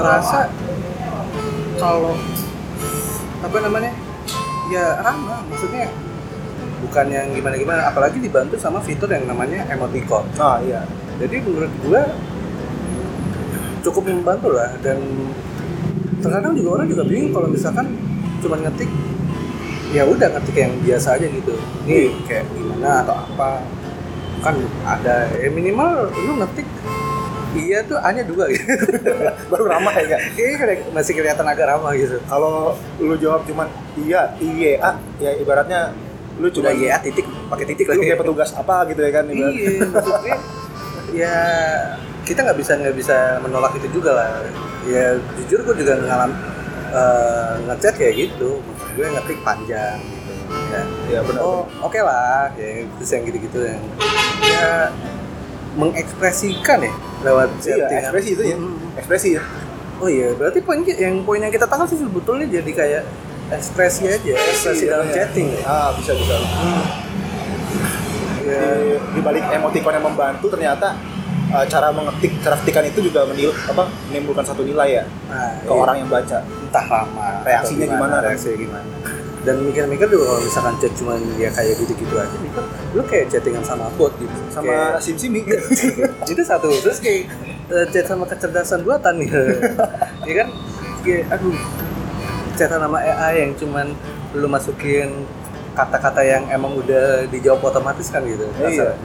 ngerasa 0.00 0.48
kalau 1.76 2.16
apa 3.44 3.56
namanya 3.60 3.92
ya 4.72 5.04
ramah. 5.04 5.44
Maksudnya 5.52 5.92
bukan 6.80 7.06
yang 7.12 7.28
gimana 7.36 7.54
gimana 7.60 7.80
apalagi 7.92 8.16
dibantu 8.16 8.56
sama 8.56 8.80
fitur 8.80 9.12
yang 9.12 9.28
namanya 9.28 9.68
emoticon. 9.68 10.24
Ah 10.40 10.56
iya. 10.64 10.88
Jadi 11.20 11.44
menurut 11.44 11.72
gua 11.84 12.02
cukup 13.84 14.08
membantu 14.08 14.56
lah. 14.56 14.72
Dan 14.80 15.04
terkadang 16.24 16.56
juga 16.56 16.80
orang 16.80 16.88
juga 16.88 17.04
bingung 17.04 17.36
kalau 17.36 17.52
misalkan 17.52 17.92
cuma 18.40 18.56
ngetik 18.56 18.88
ya 19.94 20.02
udah 20.02 20.26
ngetik 20.34 20.56
yang 20.58 20.74
biasa 20.82 21.14
aja 21.14 21.26
gitu. 21.30 21.54
Nih 21.86 22.10
kayak 22.26 22.50
gimana 22.50 23.06
atau 23.06 23.14
apa? 23.14 23.62
Kan 24.42 24.58
ada 24.82 25.30
ya 25.38 25.48
minimal 25.54 26.10
lu 26.10 26.42
ngetik 26.42 26.66
iya 27.54 27.78
tuh 27.86 27.98
hanya 28.02 28.26
dua 28.26 28.50
gitu. 28.50 28.66
Baru 29.54 29.70
ramah 29.70 29.94
ya? 30.02 30.18
Kayaknya 30.34 30.56
kayak 30.58 30.80
masih 30.90 31.12
kelihatan 31.14 31.46
agak 31.46 31.70
ramah 31.70 31.94
gitu. 31.94 32.18
Kalau 32.26 32.74
lu 32.98 33.14
jawab 33.14 33.46
cuman 33.46 33.70
iya 33.94 34.34
iya 34.42 34.82
ah, 34.82 34.96
ya 35.22 35.30
ibaratnya 35.38 35.94
lu 36.42 36.50
cuma 36.50 36.74
ya 36.74 36.98
titik 36.98 37.30
pakai 37.46 37.62
titik 37.62 37.86
lagi. 37.86 38.10
kayak 38.10 38.18
petugas 38.18 38.50
apa 38.58 38.90
gitu 38.90 39.06
ya 39.06 39.10
kan 39.14 39.24
ibarat. 39.30 39.54
iya 39.54 39.86
maksudnya 39.86 40.36
ya 41.14 41.34
kita 42.26 42.42
nggak 42.42 42.58
bisa 42.58 42.72
nggak 42.74 42.96
bisa 42.98 43.16
menolak 43.38 43.72
itu 43.78 43.88
juga 43.94 44.10
lah. 44.18 44.30
Ya 44.90 45.14
jujur 45.38 45.62
gue 45.62 45.86
juga 45.86 45.94
ngalam 46.02 46.34
eh, 46.90 47.54
ngechat 47.70 47.94
kayak 47.94 48.14
gitu 48.18 48.58
gue 48.94 49.06
ngetik 49.08 49.38
panjang 49.42 49.98
gitu 49.98 50.32
ya 50.70 50.82
ya 51.08 51.20
benar 51.20 51.40
oh 51.40 51.62
oke 51.80 51.98
lah 51.98 52.50
ya 52.54 52.66
terus 52.94 53.10
yang 53.10 53.22
gitu-gitu 53.24 53.58
yang 53.60 53.82
ya 54.40 54.88
mengekspresikan 55.74 56.78
ya 56.80 56.94
lewat 57.22 57.48
iya 57.58 57.74
chatting. 57.76 57.98
ekspresi 58.00 58.30
itu 58.30 58.42
ya 58.44 58.56
Hmm. 58.56 58.78
ekspresi 58.94 59.28
ya 59.34 59.42
oh 59.96 60.06
iya 60.06 60.28
berarti 60.32 60.58
poin 60.60 60.78
yang 60.84 61.22
poin 61.22 61.38
yang 61.38 61.50
kita 61.50 61.66
tangkap 61.66 61.86
sih 61.86 61.98
sebetulnya 61.98 62.46
jadi 62.46 62.70
kayak 62.70 63.02
ekspresi 63.50 64.02
aja 64.06 64.32
ekspresi 64.32 64.84
dalam 64.86 65.06
Iya. 65.06 65.14
chatting 65.16 65.48
ya 65.50 65.62
ah 65.64 65.90
bisa 65.92 66.12
bisa 66.12 66.34
Ya. 68.44 68.60
di, 68.76 68.92
di 69.16 69.20
balik 69.20 69.40
emoticon 69.48 69.88
yang 69.90 70.04
membantu 70.04 70.52
ternyata 70.52 70.92
uh, 71.54 71.64
cara 71.64 71.88
mengetik 71.88 72.32
cara 72.40 72.58
ketikan 72.58 72.84
itu 72.84 72.98
juga 73.00 73.22
menil, 73.24 73.54
apa 73.64 73.82
menimbulkan 74.04 74.42
satu 74.42 74.60
nilai 74.60 74.88
ya 74.92 75.04
Nah, 75.24 75.54
ke 75.58 75.66
iya. 75.66 75.78
orang 75.78 75.96
yang 75.96 76.08
baca. 76.08 76.38
Entah 76.42 76.84
lama 76.84 77.26
Reaksinya 77.42 77.86
gimana, 77.86 78.14
kan? 78.14 78.22
reaksinya 78.26 78.58
gimana. 78.58 78.86
Dan 79.40 79.60
mikir-mikir 79.60 80.08
juga 80.08 80.24
kalau 80.26 80.40
misalkan 80.40 80.74
chat 80.78 80.92
cuman 80.94 81.20
ya 81.36 81.48
kayak 81.48 81.76
gitu-gitu 81.76 82.14
aja 82.14 82.32
mikir 82.38 82.64
lu 82.92 83.02
kayak 83.04 83.28
chattingan 83.28 83.60
sama 83.60 83.86
bot 83.92 84.10
gitu. 84.16 84.32
Sama 84.48 84.66
Kayak- 84.66 85.00
sim 85.00 85.14
simi 85.14 85.44
itu 86.32 86.42
satu 86.42 86.72
terus 86.74 86.98
kayak 86.98 87.28
eh, 87.68 87.86
chat 87.88 88.04
sama 88.04 88.24
kecerdasan 88.24 88.80
buatan 88.82 89.20
nih 89.20 89.28
ya 90.24 90.34
kan? 90.34 90.48
Kayak 91.00 91.24
aduh 91.30 91.52
chat 92.54 92.68
sama 92.68 92.96
AI 92.96 93.44
yang 93.44 93.52
cuman 93.54 93.92
lu 94.32 94.48
masukin 94.48 95.12
kata-kata 95.74 96.22
yang 96.22 96.48
emang 96.48 96.72
udah 96.72 97.28
dijawab 97.28 97.60
otomatis 97.64 98.08
kan 98.08 98.24
gitu. 98.24 98.46
Iya. 98.56 98.96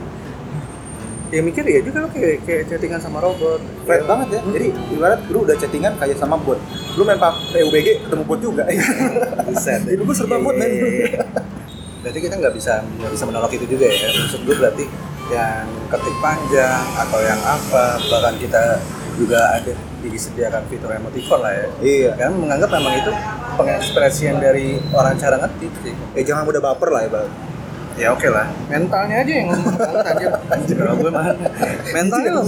Ya 1.30 1.40
mikir 1.40 1.62
ya 1.62 1.78
juga 1.80 2.02
lu 2.02 2.08
kayak 2.10 2.42
kayak 2.42 2.62
chattingan 2.66 2.98
sama 2.98 3.22
robot 3.22 3.62
Flat 3.86 4.02
Ya. 4.02 4.06
banget 4.06 4.28
ya. 4.30 4.40
Jadi 4.50 4.66
ibarat 4.90 5.20
lu 5.30 5.38
udah 5.42 5.56
chattingan 5.56 5.92
kayak 5.96 6.16
sama 6.16 6.36
bot. 6.36 6.58
Lu 6.94 7.02
main 7.02 7.16
PUBG 7.16 7.88
ketemu 8.02 8.22
bot 8.26 8.38
juga. 8.38 8.62
Buset. 9.46 9.80
Hidup 9.86 10.04
gua 10.04 10.14
serba 10.14 10.36
Iya, 10.36 10.42
bot, 10.42 10.54
iya, 10.54 10.60
men. 10.60 10.70
iya. 10.70 11.22
Berarti 12.00 12.18
kita 12.18 12.34
nggak 12.34 12.54
bisa 12.54 12.74
nggak 12.82 13.12
bisa 13.12 13.24
menolak 13.24 13.52
itu 13.52 13.66
juga 13.66 13.86
ya. 13.86 14.08
Maksud 14.10 14.40
gue 14.42 14.56
berarti 14.56 14.84
yang 15.30 15.66
ketik 15.86 16.16
panjang 16.18 16.82
atau 16.96 17.18
yang 17.22 17.40
apa 17.40 17.84
bahkan 18.02 18.34
kita 18.34 18.62
juga 19.14 19.40
ada 19.52 19.72
disediakan 20.00 20.64
fitur 20.66 20.90
emoticon 20.90 21.38
lah 21.38 21.52
ya. 21.52 21.66
Iya. 21.78 22.10
Kan 22.16 22.34
menganggap 22.34 22.72
memang 22.72 22.94
itu 22.96 23.12
pengekspresian 23.54 24.40
dari 24.40 24.80
orang 24.90 25.14
cara 25.14 25.36
ngetik 25.38 25.72
sih. 25.84 25.94
Eh 26.16 26.24
jangan 26.24 26.42
mudah 26.42 26.58
baper 26.58 26.88
lah 26.88 27.04
ya, 27.04 27.10
Bang. 27.12 27.28
Ya 27.98 28.14
oke 28.14 28.28
lah. 28.30 28.46
Mentalnya 28.66 29.16
aja 29.20 29.32
yang 29.32 29.48
anjir. 30.46 30.76
Gue 30.78 31.10
mah. 31.10 31.34
Mentalnya 31.90 32.30
loh. 32.32 32.46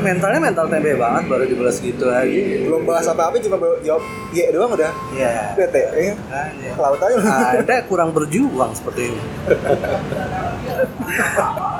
Mentalnya 0.00 0.40
mental 0.40 0.66
tempe 0.66 0.92
banget 0.94 1.24
baru 1.28 1.44
dibalas 1.44 1.76
gitu 1.78 2.04
aja. 2.08 2.40
Belum 2.64 2.82
bahas 2.82 3.06
apa-apa 3.06 3.36
cuma 3.38 3.56
bawa- 3.56 3.78
jawab 3.80 4.02
iya 4.32 4.50
doang 4.50 4.72
udah. 4.72 4.90
Iya. 5.12 5.54
Bete, 5.54 5.82
ya. 5.82 6.14
Makanya. 6.14 6.70
Ke 6.72 6.80
laut 6.80 7.00
aja 7.00 7.14
lu. 7.14 7.22
Anda 7.62 7.76
kurang 7.84 8.10
berjuang 8.10 8.70
seperti 8.72 9.12
ini. 9.12 9.22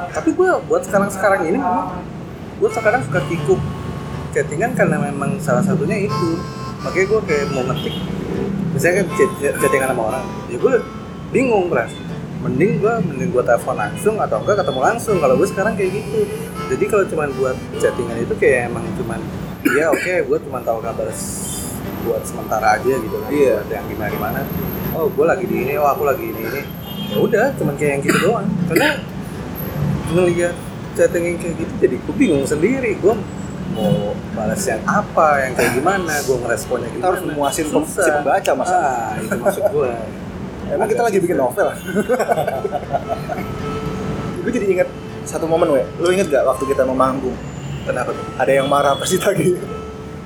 Tapi 0.08 0.30
gue 0.32 0.50
buat 0.64 0.82
sekarang-sekarang 0.82 1.40
ini 1.44 1.58
memang 1.58 2.00
gue 2.58 2.70
sekarang 2.70 3.00
suka 3.04 3.20
kikuk 3.26 3.60
chattingan 4.30 4.74
karena 4.74 4.96
memang 5.00 5.38
salah 5.38 5.62
satunya 5.62 6.04
itu. 6.04 6.30
Makanya 6.78 7.06
gue 7.08 7.20
kayak 7.26 7.46
mau 7.50 7.66
ngetik, 7.66 7.90
misalnya 8.70 9.02
kan 9.02 9.06
chat, 9.12 9.30
chat- 9.42 9.56
chattingan 9.58 9.90
sama 9.90 10.14
orang, 10.14 10.22
ya 10.46 10.56
gue 10.56 10.74
bingung 11.34 11.66
beras. 11.66 11.90
Mending 12.38 12.78
gue 12.78 12.94
mending 13.02 13.30
gue 13.34 13.42
telepon 13.42 13.74
langsung 13.74 14.16
atau 14.22 14.38
enggak 14.42 14.62
ketemu 14.62 14.80
langsung. 14.80 15.16
Kalau 15.18 15.34
gue 15.34 15.48
sekarang 15.48 15.74
kayak 15.74 15.90
gitu. 15.98 16.20
Jadi 16.70 16.84
kalau 16.86 17.04
cuman 17.08 17.28
buat 17.34 17.56
chattingan 17.82 18.16
itu 18.22 18.34
kayak 18.38 18.70
emang 18.70 18.84
cuman 18.94 19.18
ya 19.74 19.90
oke 19.90 20.12
gue 20.30 20.38
cuman 20.46 20.62
tahu 20.62 20.78
kabar 20.78 21.08
buat 22.06 22.22
sementara 22.22 22.78
aja 22.78 22.94
gitu 22.94 23.16
kan. 23.18 23.30
Iya. 23.30 23.54
Buat 23.62 23.70
yang 23.74 23.86
gimana 23.90 24.10
gimana. 24.14 24.40
Oh 24.94 25.06
gue 25.10 25.24
lagi 25.26 25.44
di 25.44 25.56
ini, 25.66 25.74
oh 25.76 25.88
aku 25.90 26.06
lagi 26.06 26.24
ini 26.30 26.40
ini. 26.46 26.62
Ya 27.08 27.16
udah, 27.24 27.46
cuman 27.56 27.74
kayak 27.80 27.90
yang 27.98 28.02
gitu 28.04 28.18
doang. 28.20 28.48
Karena 28.68 29.00
ngeliat 30.12 30.54
chatting 30.98 31.24
yang 31.24 31.38
kayak 31.38 31.54
gitu 31.62 31.72
jadi 31.78 31.96
gue 32.00 32.14
bingung 32.18 32.42
sendiri 32.42 32.98
gue 32.98 33.14
mau 33.76 34.16
balas 34.34 34.64
yang 34.66 34.82
apa 34.88 35.46
yang 35.46 35.52
kayak 35.54 35.72
gimana 35.78 36.14
gue 36.26 36.36
ngeresponnya 36.42 36.88
Kita 36.90 36.96
gimana 36.98 37.08
harus 37.14 37.22
memuasin 37.22 37.64
si 37.86 38.10
pembaca, 38.10 38.50
Mas. 38.58 38.70
ah 38.72 39.12
itu 39.22 39.36
maksud 39.38 39.64
gue 39.70 39.92
Emang 40.68 40.86
kita 40.86 41.00
lagi 41.00 41.18
bikin 41.18 41.36
novel. 41.36 41.68
Gue 44.38 44.50
jadi 44.50 44.66
inget 44.70 44.88
satu 45.24 45.44
momen, 45.44 45.68
we. 45.70 45.82
Lu 45.98 46.08
inget 46.08 46.28
gak 46.28 46.44
waktu 46.44 46.64
kita 46.66 46.84
mau 46.84 46.96
manggung? 46.96 47.34
kenapa 47.80 48.12
tuh 48.12 48.20
Ada 48.36 48.52
yang 48.54 48.68
marah 48.68 48.92
pasti 48.94 49.16
lagi. 49.16 49.56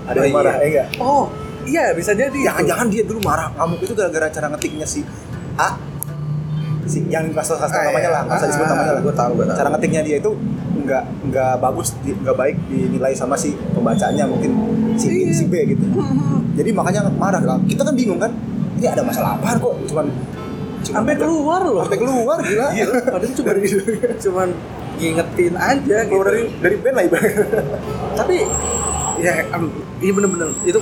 Ada 0.02 0.18
Oh, 0.18 0.24
yang 0.24 0.34
marah, 0.34 0.54
iya. 0.56 0.58
eh 0.58 0.68
enggak? 0.68 0.86
oh 0.98 1.24
iya 1.62 1.94
bisa 1.94 2.10
jadi 2.10 2.34
Jangan-jangan 2.34 2.90
dia 2.90 3.02
dulu 3.02 3.22
marah 3.22 3.54
ngamuk 3.54 3.78
itu 3.80 3.94
gara-gara 3.94 4.26
cara 4.28 4.50
ngetiknya 4.50 4.82
si 4.82 5.06
A 5.54 5.78
si 6.82 7.06
yang 7.06 7.30
kasih 7.30 7.54
kasih 7.54 7.70
Ah, 7.72 7.86
namanya 7.86 8.02
iya. 8.02 8.10
lah 8.10 8.20
nggak 8.26 8.34
usah 8.34 8.48
disebut 8.50 8.66
Ah, 8.66 8.70
namanya 8.74 8.92
lah 8.92 9.00
gua 9.00 9.14
tahu, 9.14 9.30
gua 9.32 9.44
tahu. 9.46 9.56
cara 9.56 9.68
ngetiknya 9.70 10.00
dia 10.02 10.16
itu 10.18 10.30
nggak 10.76 11.02
nggak 11.24 11.52
bagus 11.56 11.88
nggak 12.02 12.34
baik 12.34 12.56
dinilai 12.66 13.14
sama 13.14 13.38
si 13.38 13.54
pembacanya 13.70 14.24
mungkin 14.26 14.50
si 14.98 15.06
B, 15.06 15.14
Iya. 15.14 15.30
si 15.32 15.44
B 15.46 15.54
gitu 15.68 15.84
jadi 16.58 16.70
makanya 16.74 17.06
marah 17.08 17.38
lah 17.40 17.62
kita 17.62 17.86
kan 17.86 17.94
bingung 17.94 18.18
kan 18.18 18.34
ini 18.74 18.90
ada 18.90 19.06
masalah 19.06 19.38
apa 19.38 19.54
kok 19.54 19.74
cuman 19.86 20.10
sampai 20.82 21.14
keluar 21.14 21.60
loh. 21.62 21.84
Sampai 21.86 22.00
keluar 22.00 22.38
gila. 22.42 22.66
Iya, 22.74 22.84
padahal 23.06 23.32
cuma 23.38 23.52
cuman 24.18 24.48
ngingetin 24.98 25.54
aja 25.56 25.96
gitu. 26.04 26.10
keluar 26.10 26.26
dari 26.30 26.44
dari 26.58 26.76
band 26.78 26.94
lah 26.94 27.04
ibaratnya. 27.06 27.46
Tapi 28.18 28.36
ya 29.22 29.32
em, 29.54 29.64
iya 30.02 30.12
bener-bener. 30.12 30.48
Itu 30.66 30.80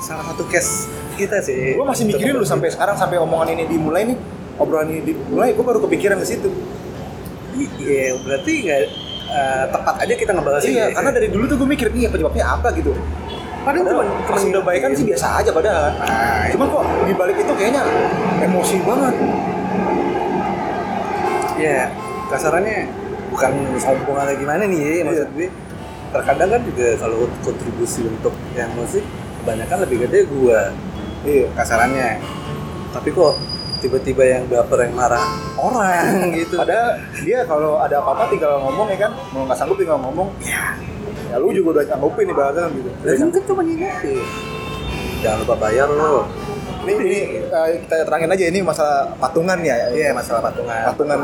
salah 0.00 0.24
satu 0.32 0.44
case 0.48 0.88
kita 1.14 1.38
sih. 1.40 1.78
gue 1.78 1.86
masih 1.86 2.04
mikirin 2.10 2.34
lu 2.34 2.46
sampai 2.46 2.74
sekarang 2.74 2.98
sampai 2.98 3.22
omongan 3.22 3.54
ini 3.54 3.70
dimulai 3.70 4.02
nih 4.02 4.18
obrolan 4.58 4.90
ini 4.90 5.14
dimulai 5.14 5.54
gue 5.54 5.64
baru 5.64 5.78
kepikiran 5.84 6.18
ke 6.18 6.26
situ. 6.26 6.50
Iya, 7.54 8.18
berarti 8.26 8.52
nggak 8.66 8.80
eh, 9.30 9.64
tepat 9.70 9.94
aja 10.02 10.14
kita 10.18 10.30
ngebahas 10.34 10.62
ini. 10.66 10.74
iya 10.74 10.84
karena 10.90 11.10
dari 11.14 11.28
dulu 11.30 11.44
tuh 11.46 11.56
gue 11.62 11.68
mikir 11.70 11.88
iya 11.94 12.08
penyebabnya 12.10 12.44
apa 12.50 12.74
gitu 12.74 12.90
padahal 13.64 13.84
cuma 13.88 14.04
pas 14.28 14.42
udah 14.44 14.62
baik 14.62 14.80
kan 14.80 14.90
sih 14.92 15.04
biasa 15.04 15.26
aja 15.40 15.50
padahal. 15.50 15.90
Nah, 15.96 16.44
Cuman 16.52 16.66
kok 16.68 16.84
di 17.02 17.12
balik 17.12 17.36
itu 17.36 17.52
kayaknya 17.52 17.82
emosi 18.40 18.76
banget. 18.80 19.14
ya 21.54 21.86
kasarannya 22.28 22.90
bukan 23.30 23.52
sombong 23.78 24.16
atau 24.16 24.34
gimana 24.34 24.66
nih 24.66 24.80
ya, 25.00 25.04
maksud 25.06 25.28
gue 25.32 25.48
terkadang 26.10 26.50
kan 26.50 26.60
juga 26.62 26.88
kalau 26.96 27.26
kontribusi 27.40 28.02
untuk 28.04 28.34
yang 28.52 28.70
musik 28.74 29.02
kebanyakan 29.42 29.78
lebih 29.82 30.06
gede 30.06 30.20
gua 30.28 30.70
Iya. 31.24 31.48
kasarannya 31.56 32.20
tapi 32.92 33.08
kok 33.10 33.34
tiba-tiba 33.80 34.22
yang 34.24 34.42
baper 34.44 34.84
yang 34.84 34.94
marah 34.94 35.24
orang 35.56 36.04
gitu 36.36 36.56
Padahal 36.56 37.00
dia 37.20 37.42
kalau 37.44 37.80
ada 37.80 37.96
apa-apa 37.98 38.28
tinggal 38.28 38.60
ngomong 38.60 38.86
ya 38.88 39.08
kan, 39.08 39.12
mau 39.32 39.42
nggak 39.44 39.56
sanggup 39.56 39.76
tinggal 39.76 39.96
ngomong. 39.98 40.28
Ya. 40.40 40.76
Ya 41.34 41.42
lu 41.42 41.50
juga 41.50 41.82
udah 41.82 41.84
nyanggupin 41.90 42.30
ibaratnya 42.30 42.70
gitu. 42.78 42.90
Lagi 43.02 43.18
kan 43.18 43.42
cuma 43.50 43.62
ngingetin 43.66 44.22
jangan 45.24 45.38
lupa 45.40 45.54
bayar 45.56 45.88
lo 45.88 46.28
Ini, 46.84 46.92
ini 47.00 47.20
eh, 47.48 47.80
kita 47.80 48.04
terangin 48.04 48.28
aja 48.28 48.44
ini 48.44 48.60
masalah 48.60 49.08
patungan 49.16 49.56
ya. 49.64 49.88
iya 49.96 50.12
masalah 50.12 50.44
patungan 50.44 50.84
Patungan 50.92 51.16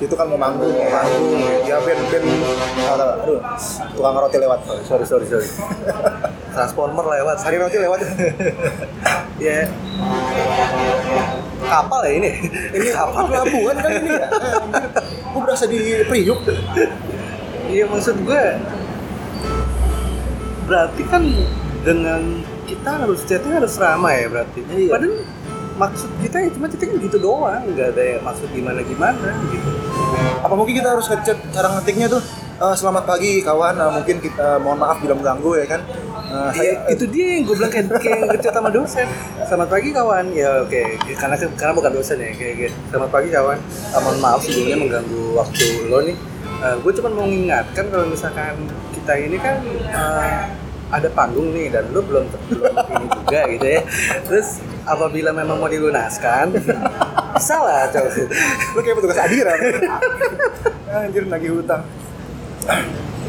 itu 0.00 0.14
kan 0.16 0.24
mau 0.24 0.40
manggung, 0.40 0.72
mau 0.72 0.88
manggung. 0.88 1.36
Ya 1.68 1.76
band 1.84 2.00
ah, 2.88 3.20
aduh, 3.20 3.40
tukang 3.92 4.16
roti 4.16 4.40
lewat. 4.40 4.58
sorry 4.88 5.04
sorry 5.04 5.28
sorry 5.28 5.44
transformer 6.56 7.04
lewat 7.04 7.44
Hari 7.44 7.60
roti 7.60 7.76
lewat. 7.76 8.00
ya 9.46 9.68
kapal 11.68 12.00
ya 12.08 12.12
ini 12.16 12.30
ini 12.80 12.88
apa 12.96 13.20
pelabuhan 13.28 13.76
kan 13.84 13.92
ini 14.00 14.10
ya? 14.16 14.28
Gue 15.28 15.40
berasa 15.44 15.64
di 15.68 16.08
Priuk. 16.08 16.40
Iya 17.68 17.84
maksud 17.84 18.16
gue 18.24 18.42
berarti 20.72 21.02
kan 21.04 21.22
dengan 21.84 22.40
kita 22.64 23.04
harus 23.04 23.20
chatting 23.28 23.52
harus 23.52 23.76
ramai 23.76 24.24
ya 24.24 24.28
berarti. 24.32 24.60
Iya. 24.72 24.88
Padahal 24.96 25.16
maksud 25.76 26.10
kita 26.24 26.36
ya 26.40 26.48
cuma 26.56 26.66
chatting 26.72 26.96
gitu 26.96 27.16
doang, 27.20 27.60
nggak 27.68 27.88
ada 27.92 28.02
yang 28.16 28.22
maksud 28.24 28.48
gimana 28.56 28.80
gimana 28.80 29.28
gitu. 29.52 29.70
apa 30.42 30.54
mungkin 30.58 30.74
kita 30.76 30.92
harus 30.92 31.06
ngechat 31.08 31.38
cara 31.54 31.68
ngetiknya 31.72 32.06
tuh 32.10 32.20
eh, 32.60 32.74
selamat 32.76 33.04
pagi 33.08 33.40
kawan 33.40 33.78
eh, 33.78 33.90
mungkin 33.94 34.16
kita 34.20 34.60
mohon 34.60 34.84
maaf 34.84 35.00
bila 35.00 35.16
mengganggu 35.16 35.52
ya 35.64 35.66
kan 35.70 35.80
Eh, 36.32 36.50
saya 36.56 36.64
Iya, 36.64 36.96
itu 36.96 37.04
dia 37.12 37.26
yang 37.36 37.42
gue 37.44 37.56
bilang 37.60 37.72
kayak 37.72 37.86
kayak 38.00 38.20
ngechat 38.32 38.52
sama 38.56 38.72
dosen. 38.72 39.04
Selamat 39.44 39.68
pagi 39.68 39.88
kawan. 39.92 40.24
Ya 40.32 40.64
oke, 40.64 40.80
karena 41.12 41.36
karena 41.36 41.72
bukan 41.76 41.92
dosen 41.92 42.16
ya 42.16 42.32
kayak, 42.32 42.54
kayak 42.56 42.72
selamat 42.88 43.10
pagi 43.12 43.28
kawan. 43.28 43.58
Ah, 43.92 44.00
mohon 44.00 44.16
maaf 44.16 44.40
sebelumnya 44.40 44.76
mengganggu 44.80 45.22
waktu 45.36 45.66
lo 45.92 46.00
nih. 46.00 46.16
gue 46.62 46.92
cuma 46.94 47.10
mau 47.10 47.26
mengingatkan 47.26 47.90
kalau 47.90 48.06
misalkan 48.06 48.54
kita 48.94 49.18
ini 49.18 49.34
kan 49.34 49.58
eh, 49.66 50.40
ada 50.92 51.08
panggung 51.08 51.56
nih 51.56 51.72
dan 51.72 51.88
lo 51.88 52.04
belum 52.04 52.28
belum 52.52 52.74
ini 52.76 53.06
juga 53.08 53.40
gitu 53.48 53.66
ya. 53.66 53.80
Terus 54.28 54.60
apabila 54.84 55.32
memang 55.32 55.56
mau 55.56 55.70
dilunaskan, 55.72 56.52
bisa 57.36 57.56
lah 57.64 57.88
coba. 57.88 58.08
lu 58.76 58.80
kayak 58.84 58.96
petugas 59.00 59.18
adiran 59.24 59.58
anjir 60.92 61.24
nagih 61.24 61.56
hutang. 61.56 61.82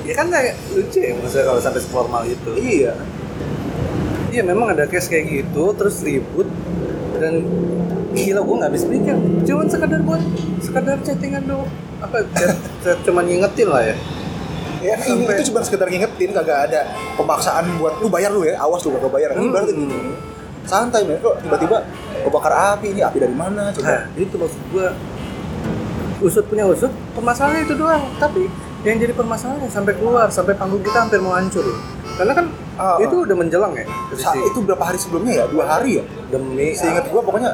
Ya 0.04 0.13
kan 0.19 0.28
kayak 0.28 0.60
lucu 0.76 0.99
ya 0.99 1.15
maksudnya 1.15 1.45
kalau 1.47 1.60
sampai 1.63 1.82
formal 1.88 2.23
itu. 2.28 2.52
Iya. 2.60 2.93
Iya 4.36 4.41
memang 4.43 4.76
ada 4.76 4.84
case 4.84 5.08
kayak 5.08 5.32
gitu 5.32 5.71
terus 5.80 6.04
ribut 6.04 6.49
dan 7.15 7.47
gila 8.12 8.43
gue 8.43 8.56
nggak 8.60 8.69
habis 8.76 8.84
pikir. 8.84 9.15
Cuman 9.47 9.67
sekadar 9.71 10.04
buat 10.04 10.19
sekadar 10.60 10.99
chattingan 10.99 11.47
doang. 11.47 11.71
Apa 12.04 12.28
chat, 12.36 12.60
chat 12.84 12.99
cuman 13.08 13.23
ngingetin 13.23 13.71
lah 13.71 13.84
ya 13.88 13.95
Ya, 14.84 14.96
Sampai- 14.98 15.34
itu 15.34 15.43
cuma 15.48 15.60
sekedar 15.62 15.88
ngingetin 15.88 16.30
kagak 16.30 16.60
ada 16.67 16.80
pemaksaan 17.15 17.65
buat 17.78 17.98
lu 17.98 18.08
bayar 18.08 18.30
lu 18.30 18.43
ya, 18.43 18.60
awas 18.60 18.84
lu 18.84 18.91
kagak 18.93 19.12
bayar. 19.12 19.30
Hmm. 19.32 19.50
berarti 19.50 19.72
gitu. 19.74 19.96
Santai 20.63 21.04
men, 21.04 21.17
kok 21.17 21.39
tiba-tiba 21.39 21.84
kebakar 22.22 22.54
api 22.74 22.88
ini 22.89 23.02
api 23.02 23.17
dari 23.17 23.32
mana 23.34 23.67
nah 23.67 23.72
coba? 23.74 24.08
itu 24.13 24.32
maksud 24.34 24.62
gue 24.69 24.88
usut 26.22 26.46
punya 26.46 26.63
usut 26.65 26.88
permasalahannya 27.12 27.63
itu 27.63 27.76
doang 27.76 28.00
tapi 28.15 28.48
yang 28.82 28.96
jadi 28.96 29.12
permasalahan 29.12 29.67
sampai 29.67 29.91
keluar 29.93 30.28
sampai 30.30 30.56
panggung 30.56 30.80
kita 30.80 30.98
hampir 30.98 31.19
mau 31.19 31.32
hancur 31.34 31.67
karena 32.15 32.32
kan 32.34 32.46
Ah, 32.74 32.98
itu 32.98 33.22
udah 33.22 33.36
menjelang 33.36 33.69
ya 33.72 33.86
Sa- 33.86 34.34
posisi 34.34 34.39
itu 34.46 34.60
berapa 34.60 34.82
hari 34.82 34.98
sebelumnya 34.98 35.34
ya? 35.36 35.46
Dua 35.46 35.62
hari 35.63 36.00
ya? 36.00 36.04
demi 36.28 36.74
Seingat 36.74 37.06
gua 37.06 37.22
pokoknya 37.22 37.54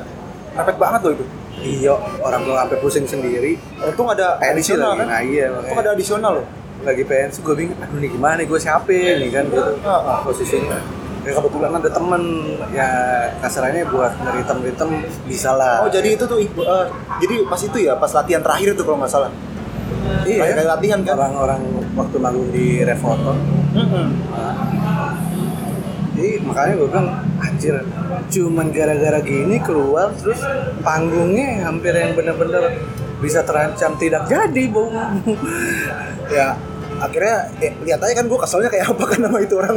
mepet 0.54 0.78
banget 0.78 1.02
loh 1.02 1.12
itu. 1.12 1.26
iya 1.60 1.92
orang 2.20 2.42
tua 2.42 2.56
sampai 2.62 2.78
pusing 2.78 3.04
sendiri 3.04 3.60
Untung 3.80 4.08
ada 4.08 4.38
pensi 4.38 4.72
additional 4.72 4.96
kan? 4.96 5.06
nah 5.08 5.20
iya 5.20 5.50
Untung 5.50 5.65
makanya 5.65 5.82
ada 5.82 5.92
additional 5.92 6.32
loh. 6.36 6.46
Lagi 6.80 7.04
pensi 7.04 7.39
gue 7.39 7.56
bingung 7.56 7.78
aduh 7.78 7.98
nih 7.98 8.10
gimana 8.10 8.39
gue 8.42 8.60
siapa 8.60 8.88
nih? 8.89 9.30
Kan 9.30 9.46
gitu. 9.52 9.62
Posisinya. 10.26 10.80
Ya 11.28 11.32
kebetulan 11.36 11.72
ada 11.76 11.89
temen. 11.92 12.22
Ya 12.72 12.88
kasarannya 13.39 13.84
buat 13.92 14.15
ngeritem-ritem 14.15 14.89
bisa 15.28 15.52
lah. 15.54 15.84
Oh 15.84 15.92
jadi 15.92 16.15
itu 16.15 16.24
tuh 16.24 16.39
eh, 16.39 16.86
jadi 17.20 17.36
pas 17.46 17.60
itu 17.60 17.78
ya 17.80 17.94
pas 17.96 18.12
latihan 18.12 18.39
terakhir 18.39 18.74
tuh 18.74 18.84
kalau 18.88 18.98
nggak 19.04 19.12
salah. 19.12 19.32
iya 20.24 20.42
Kayak 20.46 20.68
latihan 20.80 21.00
kan? 21.04 21.13
orang-orang 21.18 21.62
waktu 21.98 22.18
manggung 22.22 22.50
di 22.54 22.82
Refoto 22.86 23.34
jadi 26.13 26.44
makanya 26.44 26.74
gue 26.76 26.88
bilang 26.92 27.08
anjir 27.39 27.76
cuman 28.30 28.68
gara-gara 28.70 29.20
gini 29.24 29.58
keluar 29.63 30.12
terus 30.20 30.44
panggungnya 30.84 31.63
hampir 31.63 31.96
yang 31.96 32.12
bener-bener 32.13 32.84
bisa 33.19 33.43
terancam 33.43 33.91
tidak 33.95 34.23
jadi 34.25 34.63
bung 34.67 34.91
Ya 36.38 36.55
akhirnya 36.99 37.47
eh, 37.58 37.71
lihat 37.82 37.99
aja 37.99 38.12
kan 38.12 38.27
gua 38.27 38.43
keselnya 38.43 38.67
kayak 38.67 38.91
apa 38.91 39.03
kan 39.08 39.19
nama 39.23 39.39
itu 39.39 39.55
orang. 39.55 39.71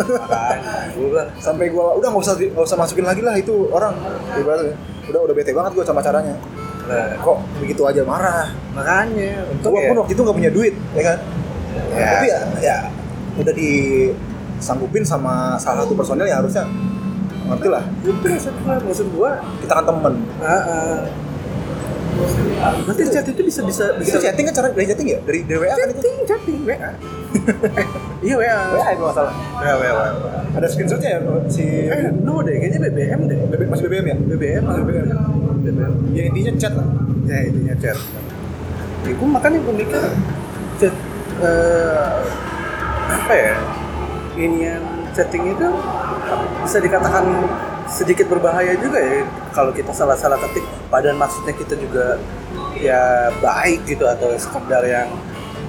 gue 0.98 1.22
Sampai 1.38 1.70
gua 1.70 1.94
udah 1.94 2.10
nggak 2.10 2.22
usah 2.22 2.34
nggak 2.34 2.66
usah 2.66 2.76
masukin 2.76 3.06
lagi 3.06 3.22
lah 3.22 3.38
itu 3.38 3.70
orang. 3.70 3.94
Ibaratnya 4.34 4.74
udah 5.06 5.20
udah 5.30 5.34
bete 5.34 5.54
banget 5.54 5.70
gua 5.72 5.84
sama 5.86 6.02
caranya. 6.02 6.34
"Lah, 6.82 7.14
Kok 7.22 7.38
begitu 7.62 7.86
aja 7.86 8.02
marah? 8.02 8.50
makanya 8.74 9.46
untuk 9.48 9.70
Gua 9.70 9.80
ya, 9.80 9.88
pun 9.94 9.96
waktu 10.02 10.12
itu 10.12 10.22
nggak 10.26 10.36
punya 10.36 10.50
duit, 10.50 10.74
ya 10.92 11.02
kan? 11.08 11.18
Ya. 11.94 12.06
Tapi 12.10 12.26
ya, 12.26 12.38
ya 12.58 12.76
udah 13.38 13.54
disanggupin 13.54 15.02
sama 15.06 15.56
salah 15.56 15.86
satu 15.86 15.94
personel 15.94 16.26
ya 16.26 16.42
harusnya 16.42 16.66
ngerti 17.48 17.68
lah. 17.70 17.84
itu 18.02 18.28
maksud 18.82 19.06
gue 19.08 19.20
gue 19.22 19.30
Kita 19.62 19.72
kan 19.78 19.84
temen. 19.88 20.14
Berarti 22.86 23.02
chat 23.10 23.26
itu 23.26 23.42
bisa 23.42 23.60
bisa 23.66 23.84
Bisa 23.98 24.16
chatting 24.22 24.44
kan 24.50 24.54
cara 24.54 24.68
dari 24.70 24.86
chatting 24.86 25.08
ya? 25.10 25.18
Dari 25.24 25.40
dari 25.44 25.58
WA 25.58 25.74
kan 25.74 25.88
itu? 25.90 26.00
chatting 26.00 26.16
chatting 26.28 26.58
WA. 26.62 26.90
eh, 27.80 27.86
iya 28.22 28.34
WA. 28.38 28.58
WA 28.76 28.88
itu 28.92 29.02
masalah. 29.02 29.34
WA 29.58 29.74
WA. 29.80 29.90
WA. 29.90 30.40
Ada 30.52 30.66
screenshotnya 30.68 31.10
ya 31.16 31.20
si 31.48 31.64
Eh, 31.88 32.12
no 32.22 32.44
deh, 32.44 32.54
kayaknya 32.60 32.78
BBM 32.92 33.20
deh. 33.26 33.38
BB 33.48 33.62
masih 33.72 33.84
BBM 33.88 34.06
ya? 34.06 34.16
BBM, 34.20 34.62
Masih 34.68 34.84
BBM. 34.84 35.06
BBM. 35.64 35.92
Ya 36.12 36.22
intinya 36.28 36.52
chat 36.60 36.72
lah. 36.76 36.86
Ya 37.26 37.38
intinya 37.48 37.74
chat. 37.80 37.98
Ya, 39.02 39.12
gue 39.18 39.28
makanya 39.28 39.58
gue 39.64 39.74
mikir 39.74 40.02
chat 40.78 40.94
eh, 41.42 42.12
apa 43.10 43.32
ya? 43.34 43.54
Ini 44.36 44.58
yang 44.60 44.84
chatting 45.12 45.44
itu 45.52 45.68
bisa 46.64 46.78
dikatakan 46.80 47.24
sedikit 47.88 48.26
berbahaya 48.30 48.76
juga 48.78 48.98
ya 48.98 49.26
kalau 49.50 49.70
kita 49.74 49.90
salah-salah 49.90 50.38
ketik 50.48 50.64
padahal 50.88 51.18
maksudnya 51.18 51.54
kita 51.54 51.74
juga 51.78 52.18
ya 52.78 53.30
baik 53.38 53.86
gitu 53.86 54.04
atau 54.06 54.34
sekedar 54.34 54.82
yang 54.86 55.08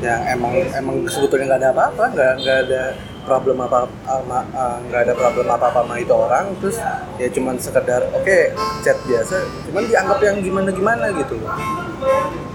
yang 0.04 0.19
emang 0.36 0.52
emang 0.76 0.95
sebetulnya 1.08 1.56
nggak 1.56 1.62
ada 1.63 1.69
apa-apa 1.71 2.04
nggak 2.12 2.34
nggak 2.43 2.58
ada 2.67 2.84
problem 3.23 3.58
apa 3.63 3.88
eh, 3.88 4.78
nggak 4.91 5.02
ada 5.08 5.13
problem 5.15 5.47
apa 5.47 5.65
apa 5.71 5.80
sama 5.84 5.95
itu 5.95 6.13
orang 6.13 6.45
terus 6.60 6.78
ya 7.15 7.28
cuman 7.32 7.56
sekedar 7.56 8.02
oke 8.12 8.38
chat 8.84 8.97
biasa 9.08 9.36
cuman 9.71 9.84
dianggap 9.88 10.19
yang 10.21 10.38
gimana 10.43 10.69
gimana 10.76 11.06
gitu 11.15 11.39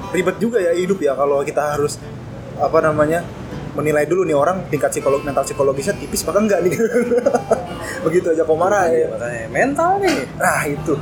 Ribet 0.09 0.37
juga 0.41 0.57
ya 0.61 0.73
hidup 0.73 1.01
ya 1.05 1.13
kalau 1.17 1.45
kita 1.45 1.77
harus 1.77 2.01
apa 2.57 2.79
namanya 2.85 3.25
menilai 3.77 4.05
dulu 4.09 4.25
nih 4.27 4.37
orang 4.37 4.67
tingkat 4.69 4.91
psikolog 4.93 5.23
mental 5.23 5.45
psikologisnya 5.45 5.97
tipis 5.97 6.25
apa 6.27 6.41
enggak 6.41 6.61
nih 6.65 6.75
begitu 8.09 8.27
aja 8.33 8.43
kok 8.43 8.57
marah 8.57 8.89
Iya, 8.89 9.05
ya. 9.05 9.07
makanya 9.13 9.45
mental 9.53 9.91
nih. 10.01 10.19
Nah 10.41 10.61
itu. 10.65 10.95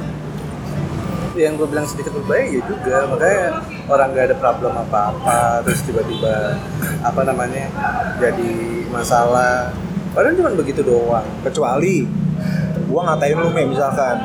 Yang 1.36 1.52
gue 1.60 1.68
bilang 1.68 1.86
sedikit 1.86 2.12
berbahaya 2.16 2.46
ya 2.50 2.60
juga. 2.66 2.96
Makanya 3.06 3.44
orang 3.86 4.08
nggak 4.10 4.24
ada 4.32 4.36
problem 4.36 4.72
apa-apa 4.74 5.62
terus 5.62 5.80
tiba-tiba 5.86 6.58
apa 7.04 7.20
namanya 7.22 7.70
jadi 8.18 8.52
masalah. 8.90 9.70
Padahal 10.16 10.34
cuma 10.34 10.50
begitu 10.56 10.80
doang. 10.82 11.26
Kecuali 11.46 12.08
gua 12.88 13.12
ngatain 13.12 13.36
lu 13.36 13.48
nih 13.52 13.66
misalkan. 13.68 14.16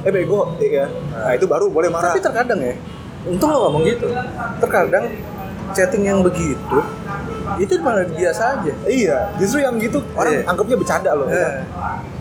Eh 0.00 0.08
bego 0.08 0.56
ya 0.62 0.88
nah. 1.12 1.34
Itu 1.36 1.44
baru 1.44 1.68
boleh 1.68 1.92
marah. 1.92 2.16
Tapi 2.16 2.24
terkadang 2.24 2.60
ya 2.62 2.74
untung 3.28 3.50
lo 3.52 3.68
ngomong 3.68 3.82
gitu. 3.84 4.08
Terkadang 4.62 5.04
chatting 5.74 6.06
yang 6.06 6.22
begitu 6.24 6.78
itu 7.58 7.72
malah 7.80 8.06
biasa 8.06 8.42
aja. 8.60 8.72
Iya. 8.84 9.18
Justru 9.36 9.58
yang 9.58 9.74
gitu 9.76 9.98
orang 10.14 10.32
Iya. 10.38 10.42
anggapnya 10.46 10.76
bercanda 10.76 11.10
loh. 11.16 11.26
Eh, 11.26 11.54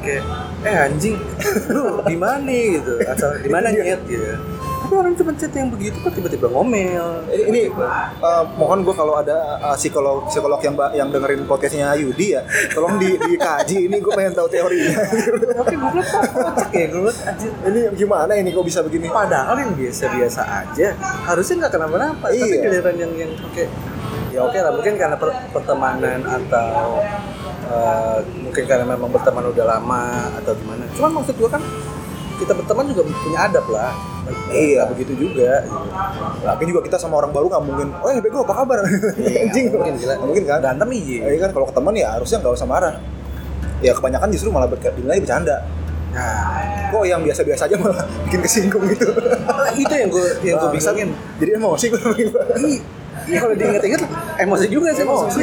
kayak 0.02 0.24
eh 0.64 0.76
anjing. 0.88 1.16
Lu 1.76 2.02
di 2.02 2.16
mana 2.16 2.50
gitu? 2.50 2.94
Asal 3.04 3.38
di 3.38 3.50
mana 3.50 3.70
Iya. 3.70 4.00
nyet 4.00 4.02
gitu. 4.08 4.26
Tapi 4.80 4.98
orang 4.98 5.14
cuma 5.14 5.30
chat 5.38 5.54
yang 5.54 5.70
begitu 5.70 6.02
kok 6.02 6.10
tiba-tiba 6.10 6.50
ngomel? 6.50 7.22
Ini, 7.30 7.44
ini 7.46 7.62
uh, 7.70 8.42
mohon 8.58 8.82
gue 8.82 8.90
kalau 8.90 9.22
ada 9.22 9.62
uh, 9.62 9.78
psikolog 9.78 10.26
psikolog 10.26 10.58
yang 10.60 10.74
yang 10.98 11.14
dengerin 11.14 11.46
podcastnya 11.46 11.94
Yudi 11.94 12.34
ya 12.34 12.42
tolong 12.74 12.98
di, 12.98 13.14
dikaji 13.14 13.86
ini 13.86 14.02
gue 14.02 14.10
pengen 14.10 14.34
tahu 14.34 14.50
teorinya. 14.50 14.98
Tapi 15.62 15.76
gue 15.78 15.92
kocak 16.34 16.70
ya 16.74 16.86
gue 16.90 17.12
ini 17.70 17.80
gimana 17.94 18.34
ini 18.34 18.50
kok 18.50 18.66
bisa 18.66 18.82
begini? 18.82 19.14
Padahal 19.14 19.62
yang 19.62 19.78
biasa-biasa 19.78 20.42
aja 20.66 20.98
harusnya 21.22 21.56
nggak 21.62 21.74
kenapa-napa. 21.78 22.26
Tapi 22.26 22.42
Iya. 22.42 22.58
giliran 22.66 22.96
yang 22.98 23.14
yang 23.14 23.32
oke 23.46 23.64
ya 24.40 24.42
oke 24.42 24.58
lah 24.58 24.72
mungkin 24.72 24.94
karena 24.96 25.16
per- 25.16 25.36
pertemanan 25.52 26.20
atau 26.24 27.04
eh, 27.68 28.18
mungkin 28.40 28.64
karena 28.64 28.86
memang 28.88 29.10
berteman 29.12 29.44
udah 29.46 29.66
lama 29.68 30.04
atau 30.40 30.56
gimana 30.56 30.88
cuman 30.96 31.12
maksud 31.14 31.36
gua 31.36 31.50
kan 31.52 31.64
kita 32.36 32.56
berteman 32.56 32.88
juga 32.88 33.04
punya 33.04 33.40
adab 33.44 33.68
lah 33.68 33.92
Iya. 34.54 34.86
Nggak 34.86 34.90
begitu 34.94 35.14
juga. 35.26 35.66
Lagi 36.46 36.62
juga 36.62 36.86
kita 36.86 37.02
sama 37.02 37.18
orang 37.18 37.34
baru 37.34 37.50
nggak 37.50 37.64
mungkin, 37.66 37.88
oh 37.98 38.14
ya 38.14 38.22
bego 38.22 38.46
apa 38.46 38.54
kabar? 38.56 38.86
Anjing, 39.42 39.74
Nggak 39.74 39.74
mungkin 39.74 39.94
gila 39.98 40.14
mungkin 40.22 40.44
kan? 40.46 40.62
berantem 40.62 40.90
iya 40.94 41.18
Ya 41.26 41.40
kan 41.42 41.50
kalau 41.50 41.66
ke 41.66 41.74
teman 41.74 41.94
ya 41.98 42.14
harusnya 42.14 42.38
nggak 42.38 42.54
usah 42.54 42.68
marah. 42.70 42.94
Ya 43.82 43.90
kebanyakan 43.90 44.30
justru 44.30 44.54
malah 44.54 44.70
dinilai 44.70 45.18
bercanda. 45.18 45.66
nah 46.10 46.46
Kok 46.90 47.06
yang 47.06 47.26
biasa-biasa 47.26 47.66
aja 47.66 47.76
malah 47.76 48.06
bikin 48.30 48.40
kesinggung 48.40 48.86
gitu. 48.88 49.10
itu 49.74 49.94
yang 49.94 50.10
gue 50.10 50.26
yang 50.44 50.56
gue 50.58 50.70
Bangsat. 50.70 50.94
bingungin 50.94 51.10
Jadi 51.38 51.50
emosi 51.58 51.86
gue 51.90 52.00
Iya 53.28 53.38
kalau 53.42 53.56
diinget-inget 53.56 54.02
emosi 54.40 54.66
juga 54.72 54.90
sih 54.96 55.04
Emosi. 55.04 55.42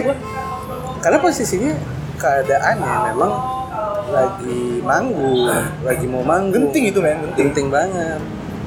Karena 1.02 1.18
posisinya 1.20 1.72
keadaannya 2.16 2.94
memang 3.12 3.32
lagi 4.06 4.80
manggung, 4.80 5.50
lagi 5.82 6.06
mau 6.06 6.22
manggung. 6.22 6.70
Genting 6.70 6.84
itu 6.94 6.98
men, 7.02 7.18
genting. 7.20 7.36
Genting 7.50 7.66
banget. 7.68 8.20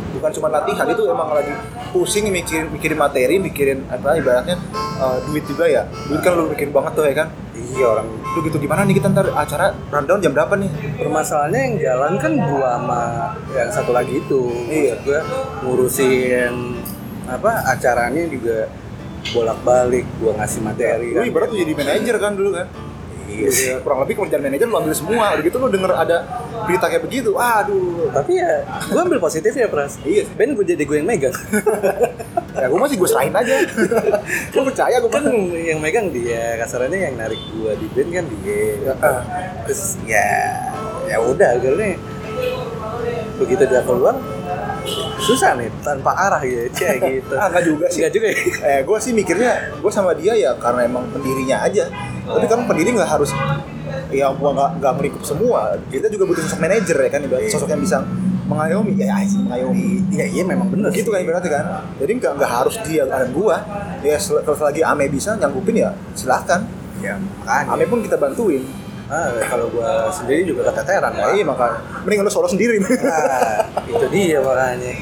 Bukan 0.09 0.31
cuma 0.35 0.47
latihan 0.49 0.89
itu 0.89 1.03
emang 1.05 1.31
lagi 1.31 1.53
pusing 1.93 2.27
mikirin 2.29 2.67
mikirin 2.73 2.97
materi, 2.97 3.35
mikirin 3.39 3.79
apa 3.87 4.17
ibaratnya 4.19 4.57
eh, 4.99 5.17
duit 5.29 5.45
juga 5.47 5.65
ya. 5.69 5.87
Duit 6.09 6.21
kan 6.21 6.35
lu 6.35 6.49
mikirin 6.51 6.73
banget 6.75 6.91
tuh 6.97 7.05
ya 7.07 7.15
kan. 7.15 7.27
Iya 7.59 7.85
orang 7.85 8.07
Lu 8.33 8.39
gitu 8.45 8.57
gimana 8.61 8.85
nih 8.85 8.95
kita 8.97 9.07
ntar 9.13 9.27
acara 9.33 9.73
rundown 9.89 10.19
jam 10.21 10.31
berapa 10.33 10.53
nih? 10.57 10.69
permasalahannya 10.99 11.59
yang 11.59 11.75
jalan 11.81 12.13
kan 12.21 12.31
gua 12.37 12.69
sama 12.77 13.01
yang 13.53 13.69
satu 13.71 13.91
lagi 13.93 14.21
itu. 14.21 14.41
Iya. 14.69 14.95
Maksud 14.95 14.99
gua 15.05 15.19
ngurusin 15.65 16.53
apa 17.29 17.51
acaranya 17.77 18.25
juga 18.25 18.65
bolak-balik 19.29 20.05
gua 20.17 20.31
ngasih 20.39 20.61
materi 20.63 21.13
Lu 21.13 21.23
ibarat 21.23 21.47
tuh 21.51 21.59
jadi 21.59 21.73
manajer 21.75 22.15
kan 22.17 22.33
dulu 22.33 22.51
kan. 22.55 22.67
Iya. 23.29 23.49
Ya, 23.53 23.75
kurang 23.85 24.01
lebih 24.03 24.17
kerjaan 24.17 24.41
manajer 24.41 24.65
lu 24.65 24.75
ambil 24.75 24.95
semua. 24.97 25.37
Udah 25.37 25.43
gitu 25.45 25.57
lu 25.61 25.69
denger 25.69 25.91
ada 25.93 26.17
berita 26.65 26.85
kayak 26.89 27.03
begitu. 27.05 27.31
Aduh. 27.37 28.09
Tapi 28.09 28.41
ya 28.41 28.65
gua 28.89 29.01
ambil 29.05 29.21
positif 29.21 29.53
ya 29.53 29.69
Pras. 29.69 30.01
Iya 30.01 30.25
sih. 30.25 30.33
Ben 30.33 30.57
gue 30.57 30.65
jadi 30.65 30.81
gue 30.81 30.97
yang 30.97 31.07
megang. 31.07 31.35
Ya 32.59 32.67
gue 32.67 32.75
masih 32.75 32.99
gue 32.99 33.07
serahin 33.07 33.31
aja. 33.31 33.55
gue 34.51 34.63
percaya 34.67 34.99
gue 34.99 35.07
kan 35.07 35.23
yang 35.55 35.79
megang 35.79 36.11
dia 36.11 36.59
kasarannya 36.59 37.07
yang 37.07 37.15
narik 37.15 37.39
gua 37.55 37.71
di 37.79 37.87
band 37.95 38.09
kan 38.11 38.25
dia 38.27 38.59
Ah. 38.99 39.21
terus 39.63 39.95
ya 40.03 40.27
ya 41.07 41.23
udah 41.23 41.55
akhirnya 41.55 41.95
begitu 43.39 43.63
dia 43.63 43.79
keluar 43.87 44.11
susah 45.19 45.55
nih 45.59 45.69
tanpa 45.81 46.11
arah 46.15 46.41
gitu 46.49 46.69
cek 46.73 46.97
gitu. 47.01 47.33
Ah, 47.37 47.47
enggak 47.49 47.63
juga 47.65 47.85
sih. 47.89 48.01
Nggak 48.03 48.13
juga 48.13 48.27
ya? 48.31 48.37
Eh, 48.65 48.79
gue 48.85 48.97
sih 49.01 49.11
mikirnya 49.15 49.51
gue 49.77 49.91
sama 49.91 50.11
dia 50.15 50.33
ya 50.35 50.51
karena 50.57 50.85
emang 50.85 51.07
pendirinya 51.11 51.63
aja. 51.65 51.87
tapi 52.29 52.45
kan 52.45 52.61
pendiri 52.69 52.93
nggak 52.93 53.09
harus 53.09 53.33
ya 54.13 54.29
gua 54.33 54.49
nggak 54.53 54.69
nggak 54.81 54.93
melingkup 54.97 55.23
semua. 55.25 55.77
Kita 55.89 56.07
juga 56.09 56.23
butuh 56.29 56.43
sosok 56.45 56.59
manajer 56.61 56.97
ya 56.97 57.09
kan 57.09 57.21
ibarat 57.25 57.49
sosok 57.49 57.69
yang 57.69 57.81
bisa 57.81 57.97
mengayomi. 58.49 58.93
Ya 58.97 59.17
ya, 59.17 59.25
mengayomi. 59.37 59.89
Iya 60.13 60.25
iya 60.29 60.43
memang 60.45 60.67
bener 60.69 60.89
gitu 60.93 61.09
kan 61.13 61.19
ibaratnya 61.21 61.51
kan. 61.61 61.65
Jadi 62.01 62.11
nggak 62.21 62.31
nggak 62.37 62.51
harus 62.51 62.75
dia 62.85 63.03
dan 63.05 63.29
gua. 63.33 63.61
Ya 64.01 64.17
kalau 64.17 64.57
selagi 64.57 64.81
Ame 64.85 65.09
bisa 65.09 65.37
nyanggupin 65.37 65.75
ya 65.77 65.89
silahkan. 66.17 66.65
Ya 66.99 67.17
makanya. 67.17 67.73
Ame 67.73 67.85
pun 67.89 67.99
kita 68.01 68.17
bantuin 68.17 68.65
ah, 69.09 69.27
kalau 69.49 69.65
gua 69.73 70.07
sendiri 70.13 70.45
juga 70.45 70.69
keteteran 70.69 71.13
ya 71.17 71.25
iya 71.35 71.45
maka 71.45 71.81
mending 72.05 72.21
lu 72.21 72.31
solo 72.31 72.47
sendiri 72.47 72.77
Nah, 72.79 73.65
itu 73.89 74.05
dia 74.13 74.37
makanya. 74.39 74.93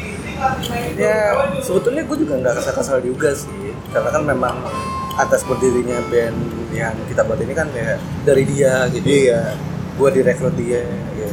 Ya, 0.94 1.34
sebetulnya 1.66 2.06
gue 2.06 2.18
juga 2.22 2.38
nggak 2.38 2.62
kesal-kesal 2.62 3.02
juga 3.02 3.34
sih. 3.34 3.74
Karena 3.90 4.10
kan 4.14 4.24
memang 4.24 4.56
atas 5.18 5.42
berdirinya 5.44 5.98
band 6.14 6.38
yang 6.70 6.94
kita 7.10 7.26
buat 7.26 7.42
ini 7.42 7.54
kan 7.58 7.66
ya 7.74 7.98
dari 8.22 8.46
dia 8.46 8.86
gitu. 8.94 9.02
iya 9.02 9.58
Gue 9.98 10.14
direkrut 10.14 10.54
dia. 10.54 10.86
Ya, 11.18 11.32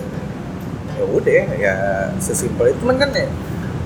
ya 0.96 1.04
udah, 1.04 1.44
ya 1.60 1.74
sesimpel 2.16 2.72
itu. 2.72 2.80
Cuman 2.80 2.96
kan 2.96 3.12
ya 3.12 3.28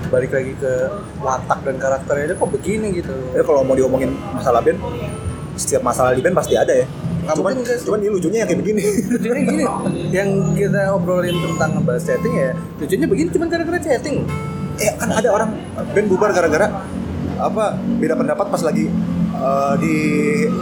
balik 0.09 0.31
lagi 0.33 0.57
ke 0.57 0.73
watak 1.21 1.59
dan 1.61 1.75
karakternya 1.77 2.33
dia 2.33 2.37
kok 2.41 2.49
begini 2.49 2.87
gitu. 2.97 3.13
ya 3.29 3.45
kalau 3.45 3.61
mau 3.61 3.77
diomongin 3.77 4.17
masalah 4.33 4.57
band 4.57 4.81
setiap 5.53 5.85
masalah 5.85 6.17
di 6.17 6.21
band 6.25 6.33
pasti 6.33 6.57
ada 6.57 6.73
ya 6.73 6.89
cuman 7.35 7.53
cuman 7.61 7.97
ini 8.01 8.09
lucunya 8.09 8.37
yang 8.43 8.49
kayak 8.49 8.59
begini. 8.61 8.83
Lucunya 9.09 9.41
gini, 9.45 9.65
yang 10.09 10.29
kita 10.55 10.81
obrolin 10.95 11.35
tentang 11.37 11.69
ngebahas 11.77 12.03
chatting 12.03 12.33
ya, 12.33 12.51
lucunya 12.79 13.07
begini 13.07 13.29
cuman 13.33 13.47
gara-gara 13.47 13.79
chatting. 13.81 14.17
ya 14.79 14.95
kan 14.95 15.11
ada 15.11 15.27
orang 15.35 15.59
band 15.91 16.07
bubar 16.07 16.31
gara-gara 16.31 16.71
apa 17.35 17.75
beda 17.99 18.15
pendapat 18.15 18.47
pas 18.47 18.63
lagi 18.63 18.87
eh, 19.35 19.73
di 19.83 19.95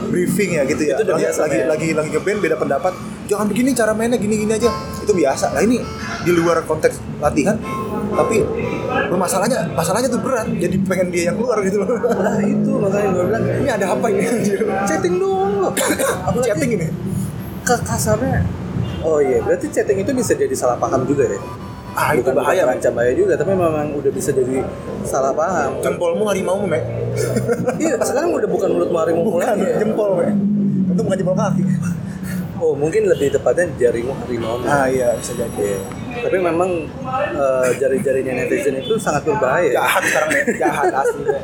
briefing 0.10 0.58
ya 0.58 0.64
gitu 0.66 0.84
ya. 0.90 0.98
Itu 0.98 1.14
lagi 1.14 1.24
biasa, 1.30 1.40
lagi, 1.46 1.58
men. 1.62 1.68
lagi 1.70 1.88
lagi 1.94 2.10
ke 2.14 2.20
band 2.22 2.40
beda 2.42 2.56
pendapat. 2.58 2.94
Jangan 3.28 3.46
begini 3.46 3.76
cara 3.78 3.92
mainnya 3.94 4.18
gini 4.18 4.42
gini 4.42 4.54
aja. 4.58 4.74
Itu 5.04 5.14
biasa. 5.14 5.54
Lah 5.54 5.62
ini 5.62 5.78
di 6.26 6.32
luar 6.34 6.66
konteks 6.66 7.22
latihan 7.22 7.62
tapi 8.18 8.42
masalahnya 9.18 9.60
masalahnya 9.74 10.10
tuh 10.12 10.22
berat 10.22 10.48
jadi 10.56 10.76
pengen 10.86 11.08
dia 11.12 11.24
yang 11.32 11.36
keluar 11.36 11.60
gitu 11.66 11.84
loh. 11.84 11.98
Nah 12.00 12.40
itu 12.44 12.72
makanya 12.78 13.08
gue 13.12 13.24
bilang 13.28 13.44
ini 13.46 13.70
ada 13.70 13.86
apa 13.92 14.06
ini? 14.12 14.24
Chatting 14.88 15.16
dong. 15.20 15.52
Loh. 15.64 15.74
aku 16.28 16.38
chatting 16.46 16.72
ini? 16.80 16.88
Ke 17.68 17.76
kasarnya 17.84 18.46
oh 19.08 19.20
iya 19.24 19.40
berarti 19.44 19.68
chatting 19.72 20.04
itu 20.04 20.12
bisa 20.12 20.34
jadi 20.36 20.56
salah 20.58 20.78
paham 20.80 21.08
juga 21.08 21.28
ya? 21.28 21.40
Ah 21.98 22.14
itu 22.14 22.30
bahaya. 22.30 22.62
bukan 22.62 22.94
bahaya 22.94 23.14
juga 23.18 23.34
tapi 23.34 23.58
memang 23.58 23.90
udah 23.98 24.12
bisa 24.14 24.30
jadi 24.30 24.62
salah 25.02 25.34
paham. 25.34 25.82
Jempolmu 25.82 26.30
harimau 26.30 26.62
me 26.68 26.78
iya 27.82 27.98
sekarang 27.98 28.38
udah 28.38 28.46
bukan 28.46 28.70
mulut 28.70 28.94
harimau 28.94 29.26
bukan 29.26 29.42
lagi 29.42 29.66
ya. 29.66 29.82
jempol 29.82 30.22
me 30.22 30.30
itu 30.94 31.02
bukan 31.02 31.18
jempol 31.18 31.36
kaki. 31.36 31.64
Oh 32.58 32.74
mungkin 32.74 33.10
lebih 33.10 33.34
tepatnya 33.34 33.66
jaringmu 33.82 34.14
harimau 34.14 34.62
ah 34.66 34.86
iya 34.86 35.18
bisa 35.18 35.34
jadi. 35.34 35.58
Iya. 35.58 35.80
Tapi 36.08 36.38
memang 36.40 36.70
eh, 37.34 37.70
jari-jarinya 37.78 38.34
netizen 38.44 38.80
itu 38.80 38.96
sangat 39.00 39.28
berbahaya. 39.28 39.72
Jahat 39.78 40.02
sekarang 40.08 40.30
me 40.32 40.42
jahat 40.58 40.94
asli 40.94 41.24
me. 41.24 41.40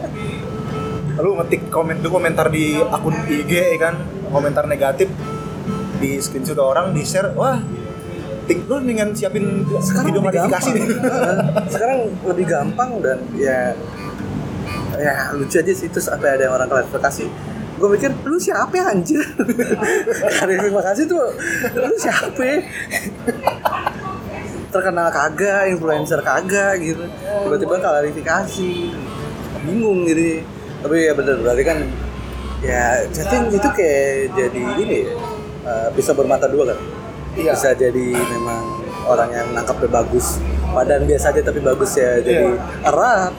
lalu 1.13 1.29
ngetik 1.37 1.61
komen 1.69 2.01
tuh 2.01 2.09
komentar 2.09 2.49
di 2.49 2.73
akun 2.73 3.13
IG 3.29 3.51
ya 3.53 3.77
kan 3.77 4.01
komentar 4.33 4.65
negatif 4.65 5.13
di 6.01 6.17
screenshot 6.17 6.57
orang 6.57 6.89
di 6.89 7.05
share 7.05 7.37
wah 7.37 7.61
tik 8.43 8.67
lu 8.67 8.75
dengan 8.83 9.15
siapin 9.15 9.63
video 9.63 10.19
lebih 10.19 10.21
modifikasi. 10.27 10.71
sekarang 11.73 12.11
lebih 12.27 12.45
gampang 12.49 12.99
dan 12.99 13.23
ya 13.39 13.71
ya 14.99 15.31
lucu 15.33 15.57
aja 15.57 15.73
sih 15.73 15.87
terus 15.87 16.11
apa 16.11 16.35
ada 16.35 16.51
orang 16.51 16.67
klarifikasi. 16.67 17.25
Gue 17.73 17.89
mikir 17.89 18.13
lu 18.23 18.37
siapa 18.37 18.71
ya 18.77 18.85
anjir? 18.93 19.19
Klarifikasi 20.39 21.01
tuh 21.09 21.23
lu 21.73 21.95
siapa? 21.97 22.41
ya? 22.43 22.57
Terkenal 24.73 25.07
kagak 25.13 25.69
influencer 25.69 26.19
kagak 26.25 26.81
gitu. 26.81 27.05
Tiba-tiba 27.45 27.77
klarifikasi. 27.77 28.73
Bingung 29.63 30.03
gitu 30.09 30.43
tapi 30.83 31.07
ya 31.07 31.15
bener 31.15 31.39
berarti 31.39 31.63
kan 31.63 31.77
ya 32.59 33.07
chatting 33.07 33.55
itu 33.55 33.69
kayak 33.71 34.35
jadi 34.35 34.63
ini 34.83 35.07
ya 35.07 35.15
eh, 35.63 35.87
bisa 35.95 36.11
bermata 36.11 36.51
dua 36.51 36.75
kan? 36.75 36.79
Iya. 37.33 37.55
bisa 37.57 37.73
jadi 37.73 38.07
memang 38.13 38.83
orang 39.09 39.31
yang 39.33 39.47
nangkapnya 39.57 39.89
bagus 39.89 40.37
badan 40.69 41.07
biasa 41.07 41.33
aja 41.33 41.41
tapi 41.41 41.63
bagus 41.63 41.95
ya 41.95 42.19
jadi 42.19 42.51
erat. 42.83 43.33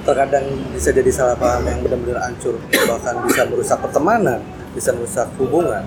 Terkadang 0.00 0.48
bisa 0.72 0.96
jadi 0.96 1.10
salah 1.12 1.36
paham 1.36 1.60
yang 1.68 1.80
benar-benar 1.84 2.24
hancur 2.24 2.56
bahkan 2.88 3.20
bisa 3.28 3.44
merusak 3.48 3.78
pertemanan 3.84 4.40
bisa 4.72 4.94
merusak 4.94 5.28
hubungan. 5.36 5.84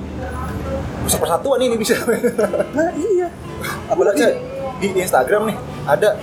Bisa 1.07 1.17
persatuan 1.17 1.59
ini 1.61 1.75
bisa. 1.77 1.97
Nah 2.77 2.89
iya. 2.93 3.27
Apalagi 3.89 4.21
apalagi 4.27 4.52
di 4.91 4.99
Instagram 4.99 5.47
nih 5.47 5.57
ada 5.87 6.19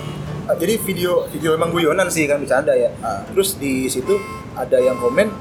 jadi 0.57 0.73
video 0.83 1.25
video 1.31 1.55
emang 1.55 1.71
guyonan 1.71 2.11
sih 2.11 2.27
kan 2.27 2.37
bercanda 2.41 2.75
ya. 2.75 2.91
Ah. 3.01 3.23
terus 3.31 3.55
di 3.55 3.87
situ 3.87 4.19
ada 4.53 4.77
yang 4.77 4.99
komen 4.99 5.31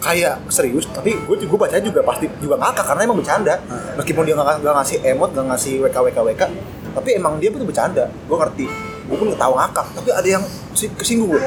kayak 0.00 0.48
serius 0.48 0.88
tapi 0.88 1.12
gue 1.16 1.36
gue 1.44 1.58
baca 1.58 1.76
juga 1.80 2.00
pasti 2.04 2.28
juga 2.38 2.60
ngakak 2.60 2.84
karena 2.84 3.00
emang 3.08 3.18
bercanda. 3.18 3.54
Ah. 3.66 3.96
meskipun 3.98 4.22
dia 4.28 4.34
nggak 4.36 4.60
nggak 4.62 4.74
ngasih 4.82 4.96
emot 5.16 5.30
nggak 5.32 5.46
ngasih 5.54 5.72
wk 5.82 5.96
wk 5.96 6.18
wk 6.18 6.42
tapi 6.90 7.08
emang 7.16 7.38
dia 7.38 7.48
tuh 7.50 7.64
bercanda 7.64 8.04
gue 8.06 8.36
ngerti. 8.36 8.66
Gue 9.10 9.16
pun 9.18 9.28
ketawa 9.32 9.66
ngakak 9.66 9.86
tapi 9.96 10.08
ada 10.14 10.28
yang 10.28 10.44
si- 10.76 10.92
kesinggung 10.94 11.34
gue 11.34 11.42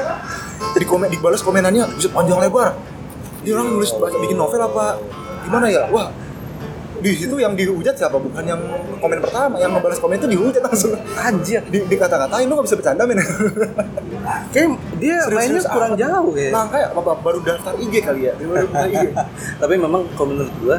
di 0.74 0.86
komen 0.88 1.08
dibalas 1.08 1.40
komenannya 1.40 1.96
bisa 1.96 2.10
panjang 2.10 2.40
lebar. 2.42 2.74
Dia 3.44 3.60
orang 3.60 3.76
nulis 3.76 3.92
baca 3.94 4.16
bikin 4.16 4.36
novel 4.40 4.60
apa 4.60 4.96
gimana 5.44 5.68
ya? 5.68 5.86
Wah 5.92 6.08
di 7.04 7.12
situ 7.12 7.36
yang 7.36 7.52
dihujat 7.52 7.92
siapa? 7.92 8.16
Bukan 8.16 8.44
yang 8.48 8.56
komen 8.96 9.20
pertama 9.20 9.60
yang 9.60 9.76
membalas 9.76 10.00
komen 10.00 10.16
itu 10.16 10.24
dihujat 10.24 10.64
langsung. 10.64 10.96
Anjir. 11.20 11.60
Di, 11.68 11.84
dikata-katain 11.84 12.48
lu 12.48 12.56
gak 12.56 12.64
bisa 12.64 12.76
bercanda 12.80 13.04
men. 13.04 13.20
Kayak 14.56 14.80
dia 14.96 15.16
Serius-serius 15.28 15.68
mainnya 15.68 15.74
kurang 15.76 15.92
amat. 15.92 16.00
jauh 16.00 16.32
ya. 16.32 16.50
Makanya 16.56 16.86
apa, 16.96 17.00
apa 17.04 17.12
baru 17.20 17.38
daftar 17.44 17.74
IG 17.76 17.94
kali 18.00 18.20
ya? 18.24 18.32
Baru 18.40 18.64
daftar 18.64 18.88
IG 18.88 19.04
tapi 19.60 19.74
memang 19.76 20.02
kalau 20.16 20.28
menurut 20.32 20.54
gua 20.64 20.76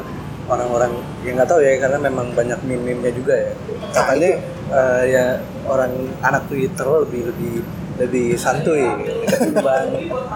orang-orang 0.50 0.92
yang 1.22 1.34
nggak 1.38 1.50
tahu 1.50 1.62
ya 1.62 1.74
karena 1.78 1.98
memang 2.02 2.28
banyak 2.34 2.60
meme-nya 2.66 3.12
juga 3.14 3.34
ya. 3.38 3.52
Katanya 3.94 4.32
eh, 4.74 5.04
ya 5.14 5.26
orang 5.70 5.94
anak 6.26 6.50
Twitter 6.50 6.90
lebih 7.06 7.22
lebih 7.30 7.54
lebih 7.96 8.28
santuy 8.36 8.84
ketimbang 9.24 9.88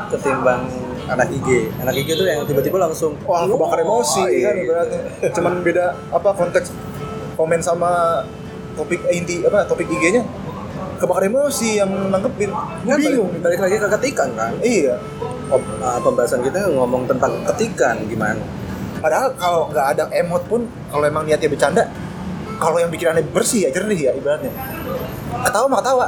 ketimbang 0.07 0.61
anak 1.09 1.27
IG 1.33 1.47
anak 1.81 1.93
IG 1.97 2.09
tuh 2.15 2.25
yang 2.29 2.41
tiba-tiba 2.45 2.77
langsung 2.77 3.17
wah 3.25 3.43
kebakar 3.49 3.81
emosi 3.81 4.21
iya. 4.29 4.53
kan 4.53 4.55
ibaratnya. 4.61 5.01
Cuman 5.33 5.53
beda 5.65 5.85
apa 6.13 6.29
konteks 6.37 6.69
komen 7.33 7.59
sama 7.59 8.23
topik 8.77 9.01
eh, 9.09 9.19
inti 9.19 9.41
apa 9.43 9.65
topik 9.65 9.89
IG-nya 9.89 10.23
kebakar 10.99 11.23
emosi 11.25 11.79
yang 11.79 11.91
nanggepin. 12.11 12.51
Gue 12.83 12.91
Kan 12.91 12.99
bingung. 12.99 13.29
Balik, 13.39 13.43
balik 13.43 13.59
lagi 13.63 13.75
ke 13.79 13.87
ketikan 13.99 14.29
kan? 14.35 14.51
Iya. 14.59 14.95
Ob- 15.49 15.79
uh, 15.81 15.99
pembahasan 16.03 16.43
kita 16.43 16.69
ngomong 16.75 17.07
tentang 17.07 17.39
ketikan 17.47 17.95
gimana? 18.05 18.43
Padahal 18.99 19.31
kalau 19.39 19.71
nggak 19.71 19.87
ada 19.95 20.03
emot 20.11 20.43
pun 20.45 20.67
kalau 20.91 21.07
emang 21.07 21.23
niatnya 21.23 21.47
bercanda 21.47 21.87
kalau 22.59 22.77
yang 22.83 22.91
pikirannya 22.91 23.23
bersih 23.31 23.65
ya 23.65 23.69
jernih 23.71 24.11
ya 24.11 24.11
ibaratnya. 24.11 24.51
Ketawa 25.47 25.65
mah 25.71 25.79
ketawa 25.79 26.07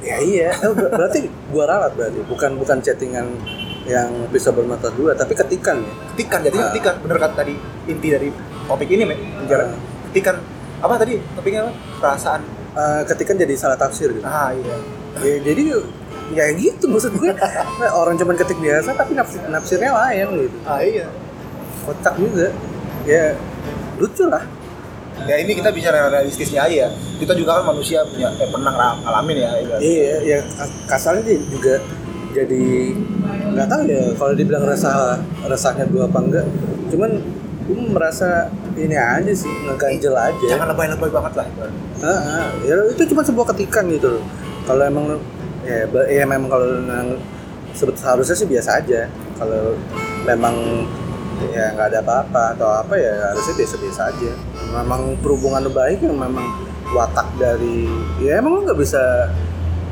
ya 0.00 0.16
iya. 0.18 0.48
Eh, 0.54 0.72
ber- 0.72 0.92
berarti 0.94 1.26
gua 1.50 1.64
ralat 1.66 1.92
berarti. 1.94 2.20
Bukan 2.24 2.50
bukan 2.56 2.78
chattingan 2.78 3.26
yang 3.88 4.10
bisa 4.28 4.52
bermata 4.52 4.92
dua 4.92 5.12
tapi 5.12 5.32
ketikan 5.32 5.80
ya? 5.80 5.92
Ketikan 6.14 6.40
jadinya 6.42 6.64
Ah. 6.64 6.70
ketikan. 6.70 6.94
Bener 7.00 7.18
kata 7.18 7.34
tadi 7.36 7.54
inti 7.86 8.08
dari 8.08 8.28
topik 8.64 8.88
ini 8.88 9.02
men 9.02 9.18
bicara 9.42 9.64
Ah. 9.66 9.78
ketikan. 10.10 10.36
Apa 10.78 10.94
tadi 10.96 11.18
topiknya 11.34 11.66
apa 11.66 11.72
perasaan. 11.98 12.42
Uh, 12.78 13.02
ketikan 13.04 13.34
jadi 13.34 13.54
salah 13.58 13.74
tafsir 13.74 14.12
gitu. 14.12 14.22
Ah 14.22 14.54
iya. 14.54 14.76
Ya, 15.18 15.34
jadi 15.42 15.62
ya 16.30 16.44
gitu 16.54 16.86
maksud 16.86 17.10
gue 17.16 17.32
Nah, 17.32 17.90
orang 17.90 18.14
cuman 18.14 18.36
ketik 18.36 18.60
biasa 18.60 18.92
tapi 18.92 19.16
nafsir, 19.16 19.40
nafsirnya 19.48 19.90
lain 19.90 20.46
gitu. 20.46 20.56
Ah 20.62 20.78
iya. 20.78 21.10
Kocak 21.82 22.14
juga. 22.14 22.54
Ya 23.02 23.34
lucu 23.98 24.28
lah 24.28 24.44
ya 25.26 25.34
ini 25.40 25.52
kita 25.56 25.72
bicara 25.72 26.06
realistisnya 26.06 26.68
aja 26.68 26.86
kita 27.18 27.32
juga 27.34 27.58
kan 27.58 27.74
manusia 27.74 28.04
punya 28.06 28.30
eh, 28.36 28.48
pernah 28.48 28.70
ngala- 28.70 28.98
ngalamin 29.02 29.36
ya 29.40 29.50
ibaratnya. 29.58 29.82
iya 29.82 30.14
ya 30.22 30.38
kas- 30.54 30.76
kasarnya 30.86 31.22
sih 31.26 31.38
juga 31.50 31.74
jadi 32.30 32.64
nggak 33.56 33.66
tahu 33.66 33.82
ya 33.88 34.02
kalau 34.14 34.32
dibilang 34.36 34.64
resah 34.68 35.18
resahnya 35.48 35.88
gue 35.88 36.02
apa 36.04 36.18
enggak 36.20 36.46
cuman 36.92 37.10
gue 37.68 37.80
merasa 37.92 38.48
ini 38.78 38.96
aja 38.96 39.32
sih 39.34 39.50
ngeganjel 39.66 40.14
aja 40.16 40.44
jangan 40.48 40.72
lebay-lebay 40.72 41.10
banget 41.12 41.44
lah. 41.44 41.46
Heeh, 41.98 42.44
ya 42.64 42.74
itu 42.94 43.02
cuma 43.12 43.20
sebuah 43.20 43.52
ketikan 43.52 43.90
gitu 43.90 44.16
loh. 44.16 44.22
Kalau 44.64 44.86
emang 44.86 45.18
ya, 45.66 45.84
ya 46.08 46.24
memang 46.24 46.48
kalau 46.48 46.64
seharusnya 47.74 48.36
sih 48.38 48.48
biasa 48.48 48.80
aja. 48.80 49.10
Kalau 49.36 49.74
memang 50.24 50.54
ya 51.48 51.64
nggak 51.72 51.86
ada 51.90 51.98
apa-apa 52.02 52.42
atau 52.56 52.68
apa 52.70 52.94
ya 52.94 53.32
harusnya 53.32 53.54
biasa-biasa 53.56 54.00
aja. 54.10 54.32
Memang 54.74 55.16
perhubungan 55.18 55.64
baik 55.70 56.02
yang 56.02 56.16
memang 56.16 56.46
watak 56.88 57.28
dari 57.36 57.84
ya 58.18 58.40
emang 58.40 58.58
lu 58.58 58.60
nggak 58.64 58.78
bisa 58.78 59.28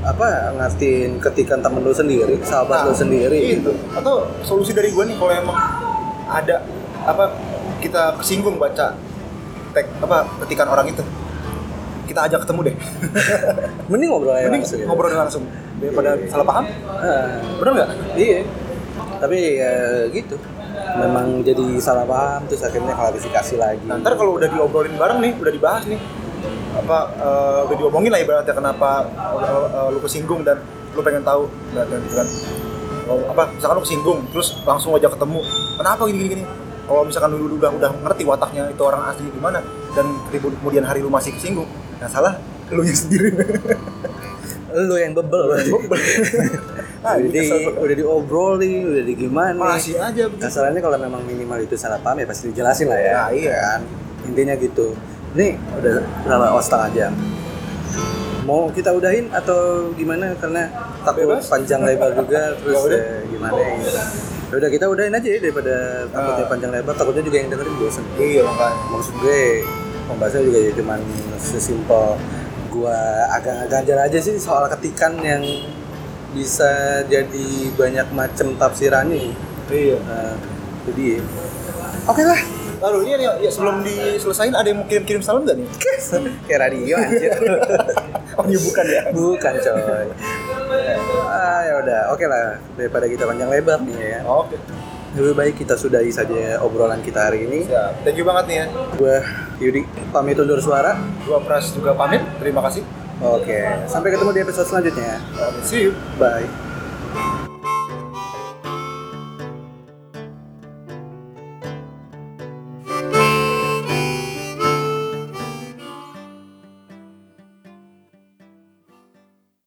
apa 0.06 0.54
ngertiin 0.54 1.18
ketikan 1.18 1.58
temen 1.58 1.82
lu 1.82 1.90
sendiri, 1.90 2.38
sahabat 2.40 2.86
lu 2.86 2.94
sendiri 2.94 3.58
itu 3.58 3.58
gitu. 3.58 3.72
atau 3.90 4.30
solusi 4.46 4.70
dari 4.70 4.94
gue 4.94 5.02
nih 5.02 5.18
kalau 5.18 5.34
emang 5.34 5.58
ada 6.30 6.62
apa 7.02 7.34
kita 7.82 8.14
kesinggung 8.16 8.54
baca 8.54 8.94
tag 9.74 9.86
apa 9.98 10.24
ketikan 10.46 10.70
orang 10.70 10.86
itu 10.88 11.02
kita 12.06 12.22
ajak 12.30 12.46
ketemu 12.46 12.70
deh 12.70 12.76
Mending 13.90 14.08
ngobrol 14.14 14.30
aja 14.32 14.46
mending 14.46 14.62
langsung. 14.62 14.78
ya. 14.78 14.86
ngobrol 14.86 15.10
langsung 15.10 15.44
daripada 15.82 16.10
Iya. 16.16 16.30
salah 16.30 16.46
paham 16.46 16.64
Ah, 16.86 17.28
benar 17.58 17.72
nggak 17.74 17.88
iya. 18.14 18.40
Tapi 19.16 19.38
ya 19.58 19.72
gitu. 20.14 20.36
Memang 20.96 21.44
jadi 21.44 21.66
salah 21.78 22.08
paham 22.08 22.48
terus 22.48 22.62
akhirnya 22.64 22.96
klarifikasi 22.96 23.54
lagi. 23.60 23.84
Nah, 23.84 24.00
ntar 24.00 24.16
kalau 24.16 24.40
udah 24.40 24.48
diobrolin 24.48 24.96
bareng 24.96 25.18
nih, 25.20 25.32
udah 25.36 25.52
dibahas 25.52 25.84
nih, 25.84 26.00
apa 26.76 26.98
eh, 27.16 27.60
udah 27.68 27.76
diomongin 27.76 28.10
lah 28.12 28.20
ibaratnya 28.20 28.54
kenapa 28.56 29.04
eh, 29.44 29.66
eh, 29.76 29.88
lu 29.92 30.00
kesinggung 30.00 30.40
dan 30.42 30.60
lu 30.96 31.00
pengen 31.04 31.22
tahu 31.22 31.48
dan 31.76 32.00
gitu 32.04 32.16
kan. 32.16 32.28
Apa 33.06 33.42
misalkan 33.54 33.76
lu 33.78 33.84
kesinggung 33.84 34.18
terus 34.32 34.56
langsung 34.64 34.96
aja 34.96 35.06
ketemu 35.06 35.38
kenapa 35.78 36.02
gini 36.10 36.18
gini 36.18 36.30
gini 36.40 36.44
kalau 36.86 37.02
misalkan 37.02 37.34
lu 37.34 37.58
udah 37.58 37.70
udah 37.74 37.90
ngerti 38.06 38.22
wataknya 38.22 38.70
itu 38.70 38.82
orang 38.86 39.02
asli 39.10 39.26
gimana 39.34 39.58
dan 39.92 40.06
kemudian 40.30 40.86
hari 40.86 41.02
lu 41.02 41.10
masih 41.10 41.34
kesinggung 41.34 41.66
yang 41.98 42.10
salah 42.10 42.38
lu 42.70 42.82
nya 42.82 42.94
sendiri 42.94 43.30
Lu 44.76 44.94
yang 44.94 45.12
bebel 45.12 45.42
berarti. 45.48 45.70
ah, 47.06 47.16
udah, 47.16 47.22
ini 47.22 47.28
di, 47.32 47.48
udah 47.72 47.96
diobrolin, 47.96 48.80
udah 48.86 49.04
di 49.04 49.14
gimana. 49.16 49.56
masih 49.72 49.96
aja 49.96 50.28
begitu 50.28 50.44
Masalahnya 50.44 50.80
kalau 50.80 50.98
memang 50.98 51.22
minimal 51.24 51.58
itu 51.58 51.74
salah 51.74 51.96
paham 51.96 52.20
ya 52.20 52.26
pasti 52.26 52.52
dijelasin 52.52 52.86
lah 52.86 53.00
ya. 53.00 53.14
Nah, 53.16 53.28
iya. 53.32 53.56
Kan? 53.56 53.80
Intinya 54.26 54.54
gitu. 54.54 54.92
Ini 55.32 55.48
udah 55.74 55.94
berapa 56.22 56.46
oh, 56.50 56.60
setengah 56.60 56.88
jam. 56.92 57.12
Mau 58.42 58.68
kita 58.68 58.92
udahin 58.92 59.26
atau 59.30 59.90
gimana? 59.92 60.30
Karena 60.36 60.70
takut 61.02 61.26
Bebas. 61.26 61.48
panjang 61.48 61.80
lebar 61.82 62.14
juga 62.14 62.40
terus 62.60 62.74
Ya 62.74 62.80
udah. 62.82 63.00
ya, 63.00 63.16
gimana 63.26 63.58
ya. 63.58 64.04
Ya 64.46 64.54
udah 64.54 64.70
kita 64.70 64.84
udahin 64.86 65.10
aja 65.10 65.26
ya 65.26 65.38
daripada 65.40 65.74
takutnya 66.06 66.44
Ah. 66.44 66.48
panjang 66.48 66.70
lebar, 66.70 66.94
takutnya 66.94 67.22
juga 67.22 67.36
yang 67.36 67.48
dengerin 67.50 67.74
bosan. 67.76 68.04
iya 68.16 68.42
makanya 68.44 68.76
Maksud 68.88 69.14
gue 69.18 69.40
pembahasannya 70.06 70.44
juga 70.44 70.58
ya 70.60 70.72
cuman 70.72 71.00
sesimpel 71.36 72.04
gua 72.76 73.24
agak 73.32 73.72
ganjal 73.72 73.96
aja 73.96 74.18
sih 74.20 74.36
soal 74.36 74.68
ketikan 74.68 75.16
yang 75.24 75.40
bisa 76.36 77.00
jadi 77.08 77.48
banyak 77.72 78.12
macam 78.12 78.52
tafsirannya. 78.60 79.32
iya. 79.72 79.96
Nah, 80.04 80.36
jadi 80.84 81.24
oke 82.04 82.22
lah. 82.22 82.40
Lalu 82.76 83.08
ini 83.08 83.24
ya, 83.24 83.32
ya 83.40 83.48
sebelum 83.48 83.80
diselesain 83.80 84.52
ada 84.52 84.68
yang 84.68 84.84
mau 84.84 84.86
kirim 84.86 85.08
kirim 85.08 85.22
salam 85.24 85.48
nggak 85.48 85.56
nih? 85.56 85.68
Kayak 86.44 86.60
radio 86.68 86.94
anjir. 87.00 87.32
Oh 88.36 88.44
iya 88.44 88.60
bukan 88.60 88.84
ya? 88.84 89.02
Bukan 89.16 89.54
coy. 89.64 90.06
Ah 91.24 91.64
ya 91.64 91.74
udah. 91.80 92.00
Oke 92.12 92.28
lah 92.28 92.60
daripada 92.76 93.08
kita 93.08 93.24
panjang 93.24 93.48
lebar 93.48 93.80
nih 93.80 93.96
ya. 93.96 94.20
Oke 94.28 94.60
lebih 95.16 95.34
baik 95.34 95.54
kita 95.64 95.74
sudahi 95.80 96.12
saja 96.12 96.60
obrolan 96.60 97.00
kita 97.00 97.32
hari 97.32 97.48
ini 97.48 97.64
siap 97.64 98.04
thank 98.04 98.20
you 98.20 98.24
banget 98.28 98.44
nih 98.46 98.56
ya 98.60 98.66
gua 99.00 99.16
Yudi 99.56 99.80
pamit 100.12 100.36
undur 100.36 100.60
suara 100.60 101.00
Gua 101.24 101.40
Pras 101.40 101.72
juga 101.72 101.96
pamit. 101.96 102.20
Terima 102.38 102.60
kasih. 102.60 102.84
oke 103.24 103.58
sampai 103.88 104.12
ketemu 104.12 104.30
di 104.36 104.40
episode 104.44 104.68
selanjutnya 104.68 105.16
See 105.64 105.88
you. 105.88 105.96
bye 106.20 106.65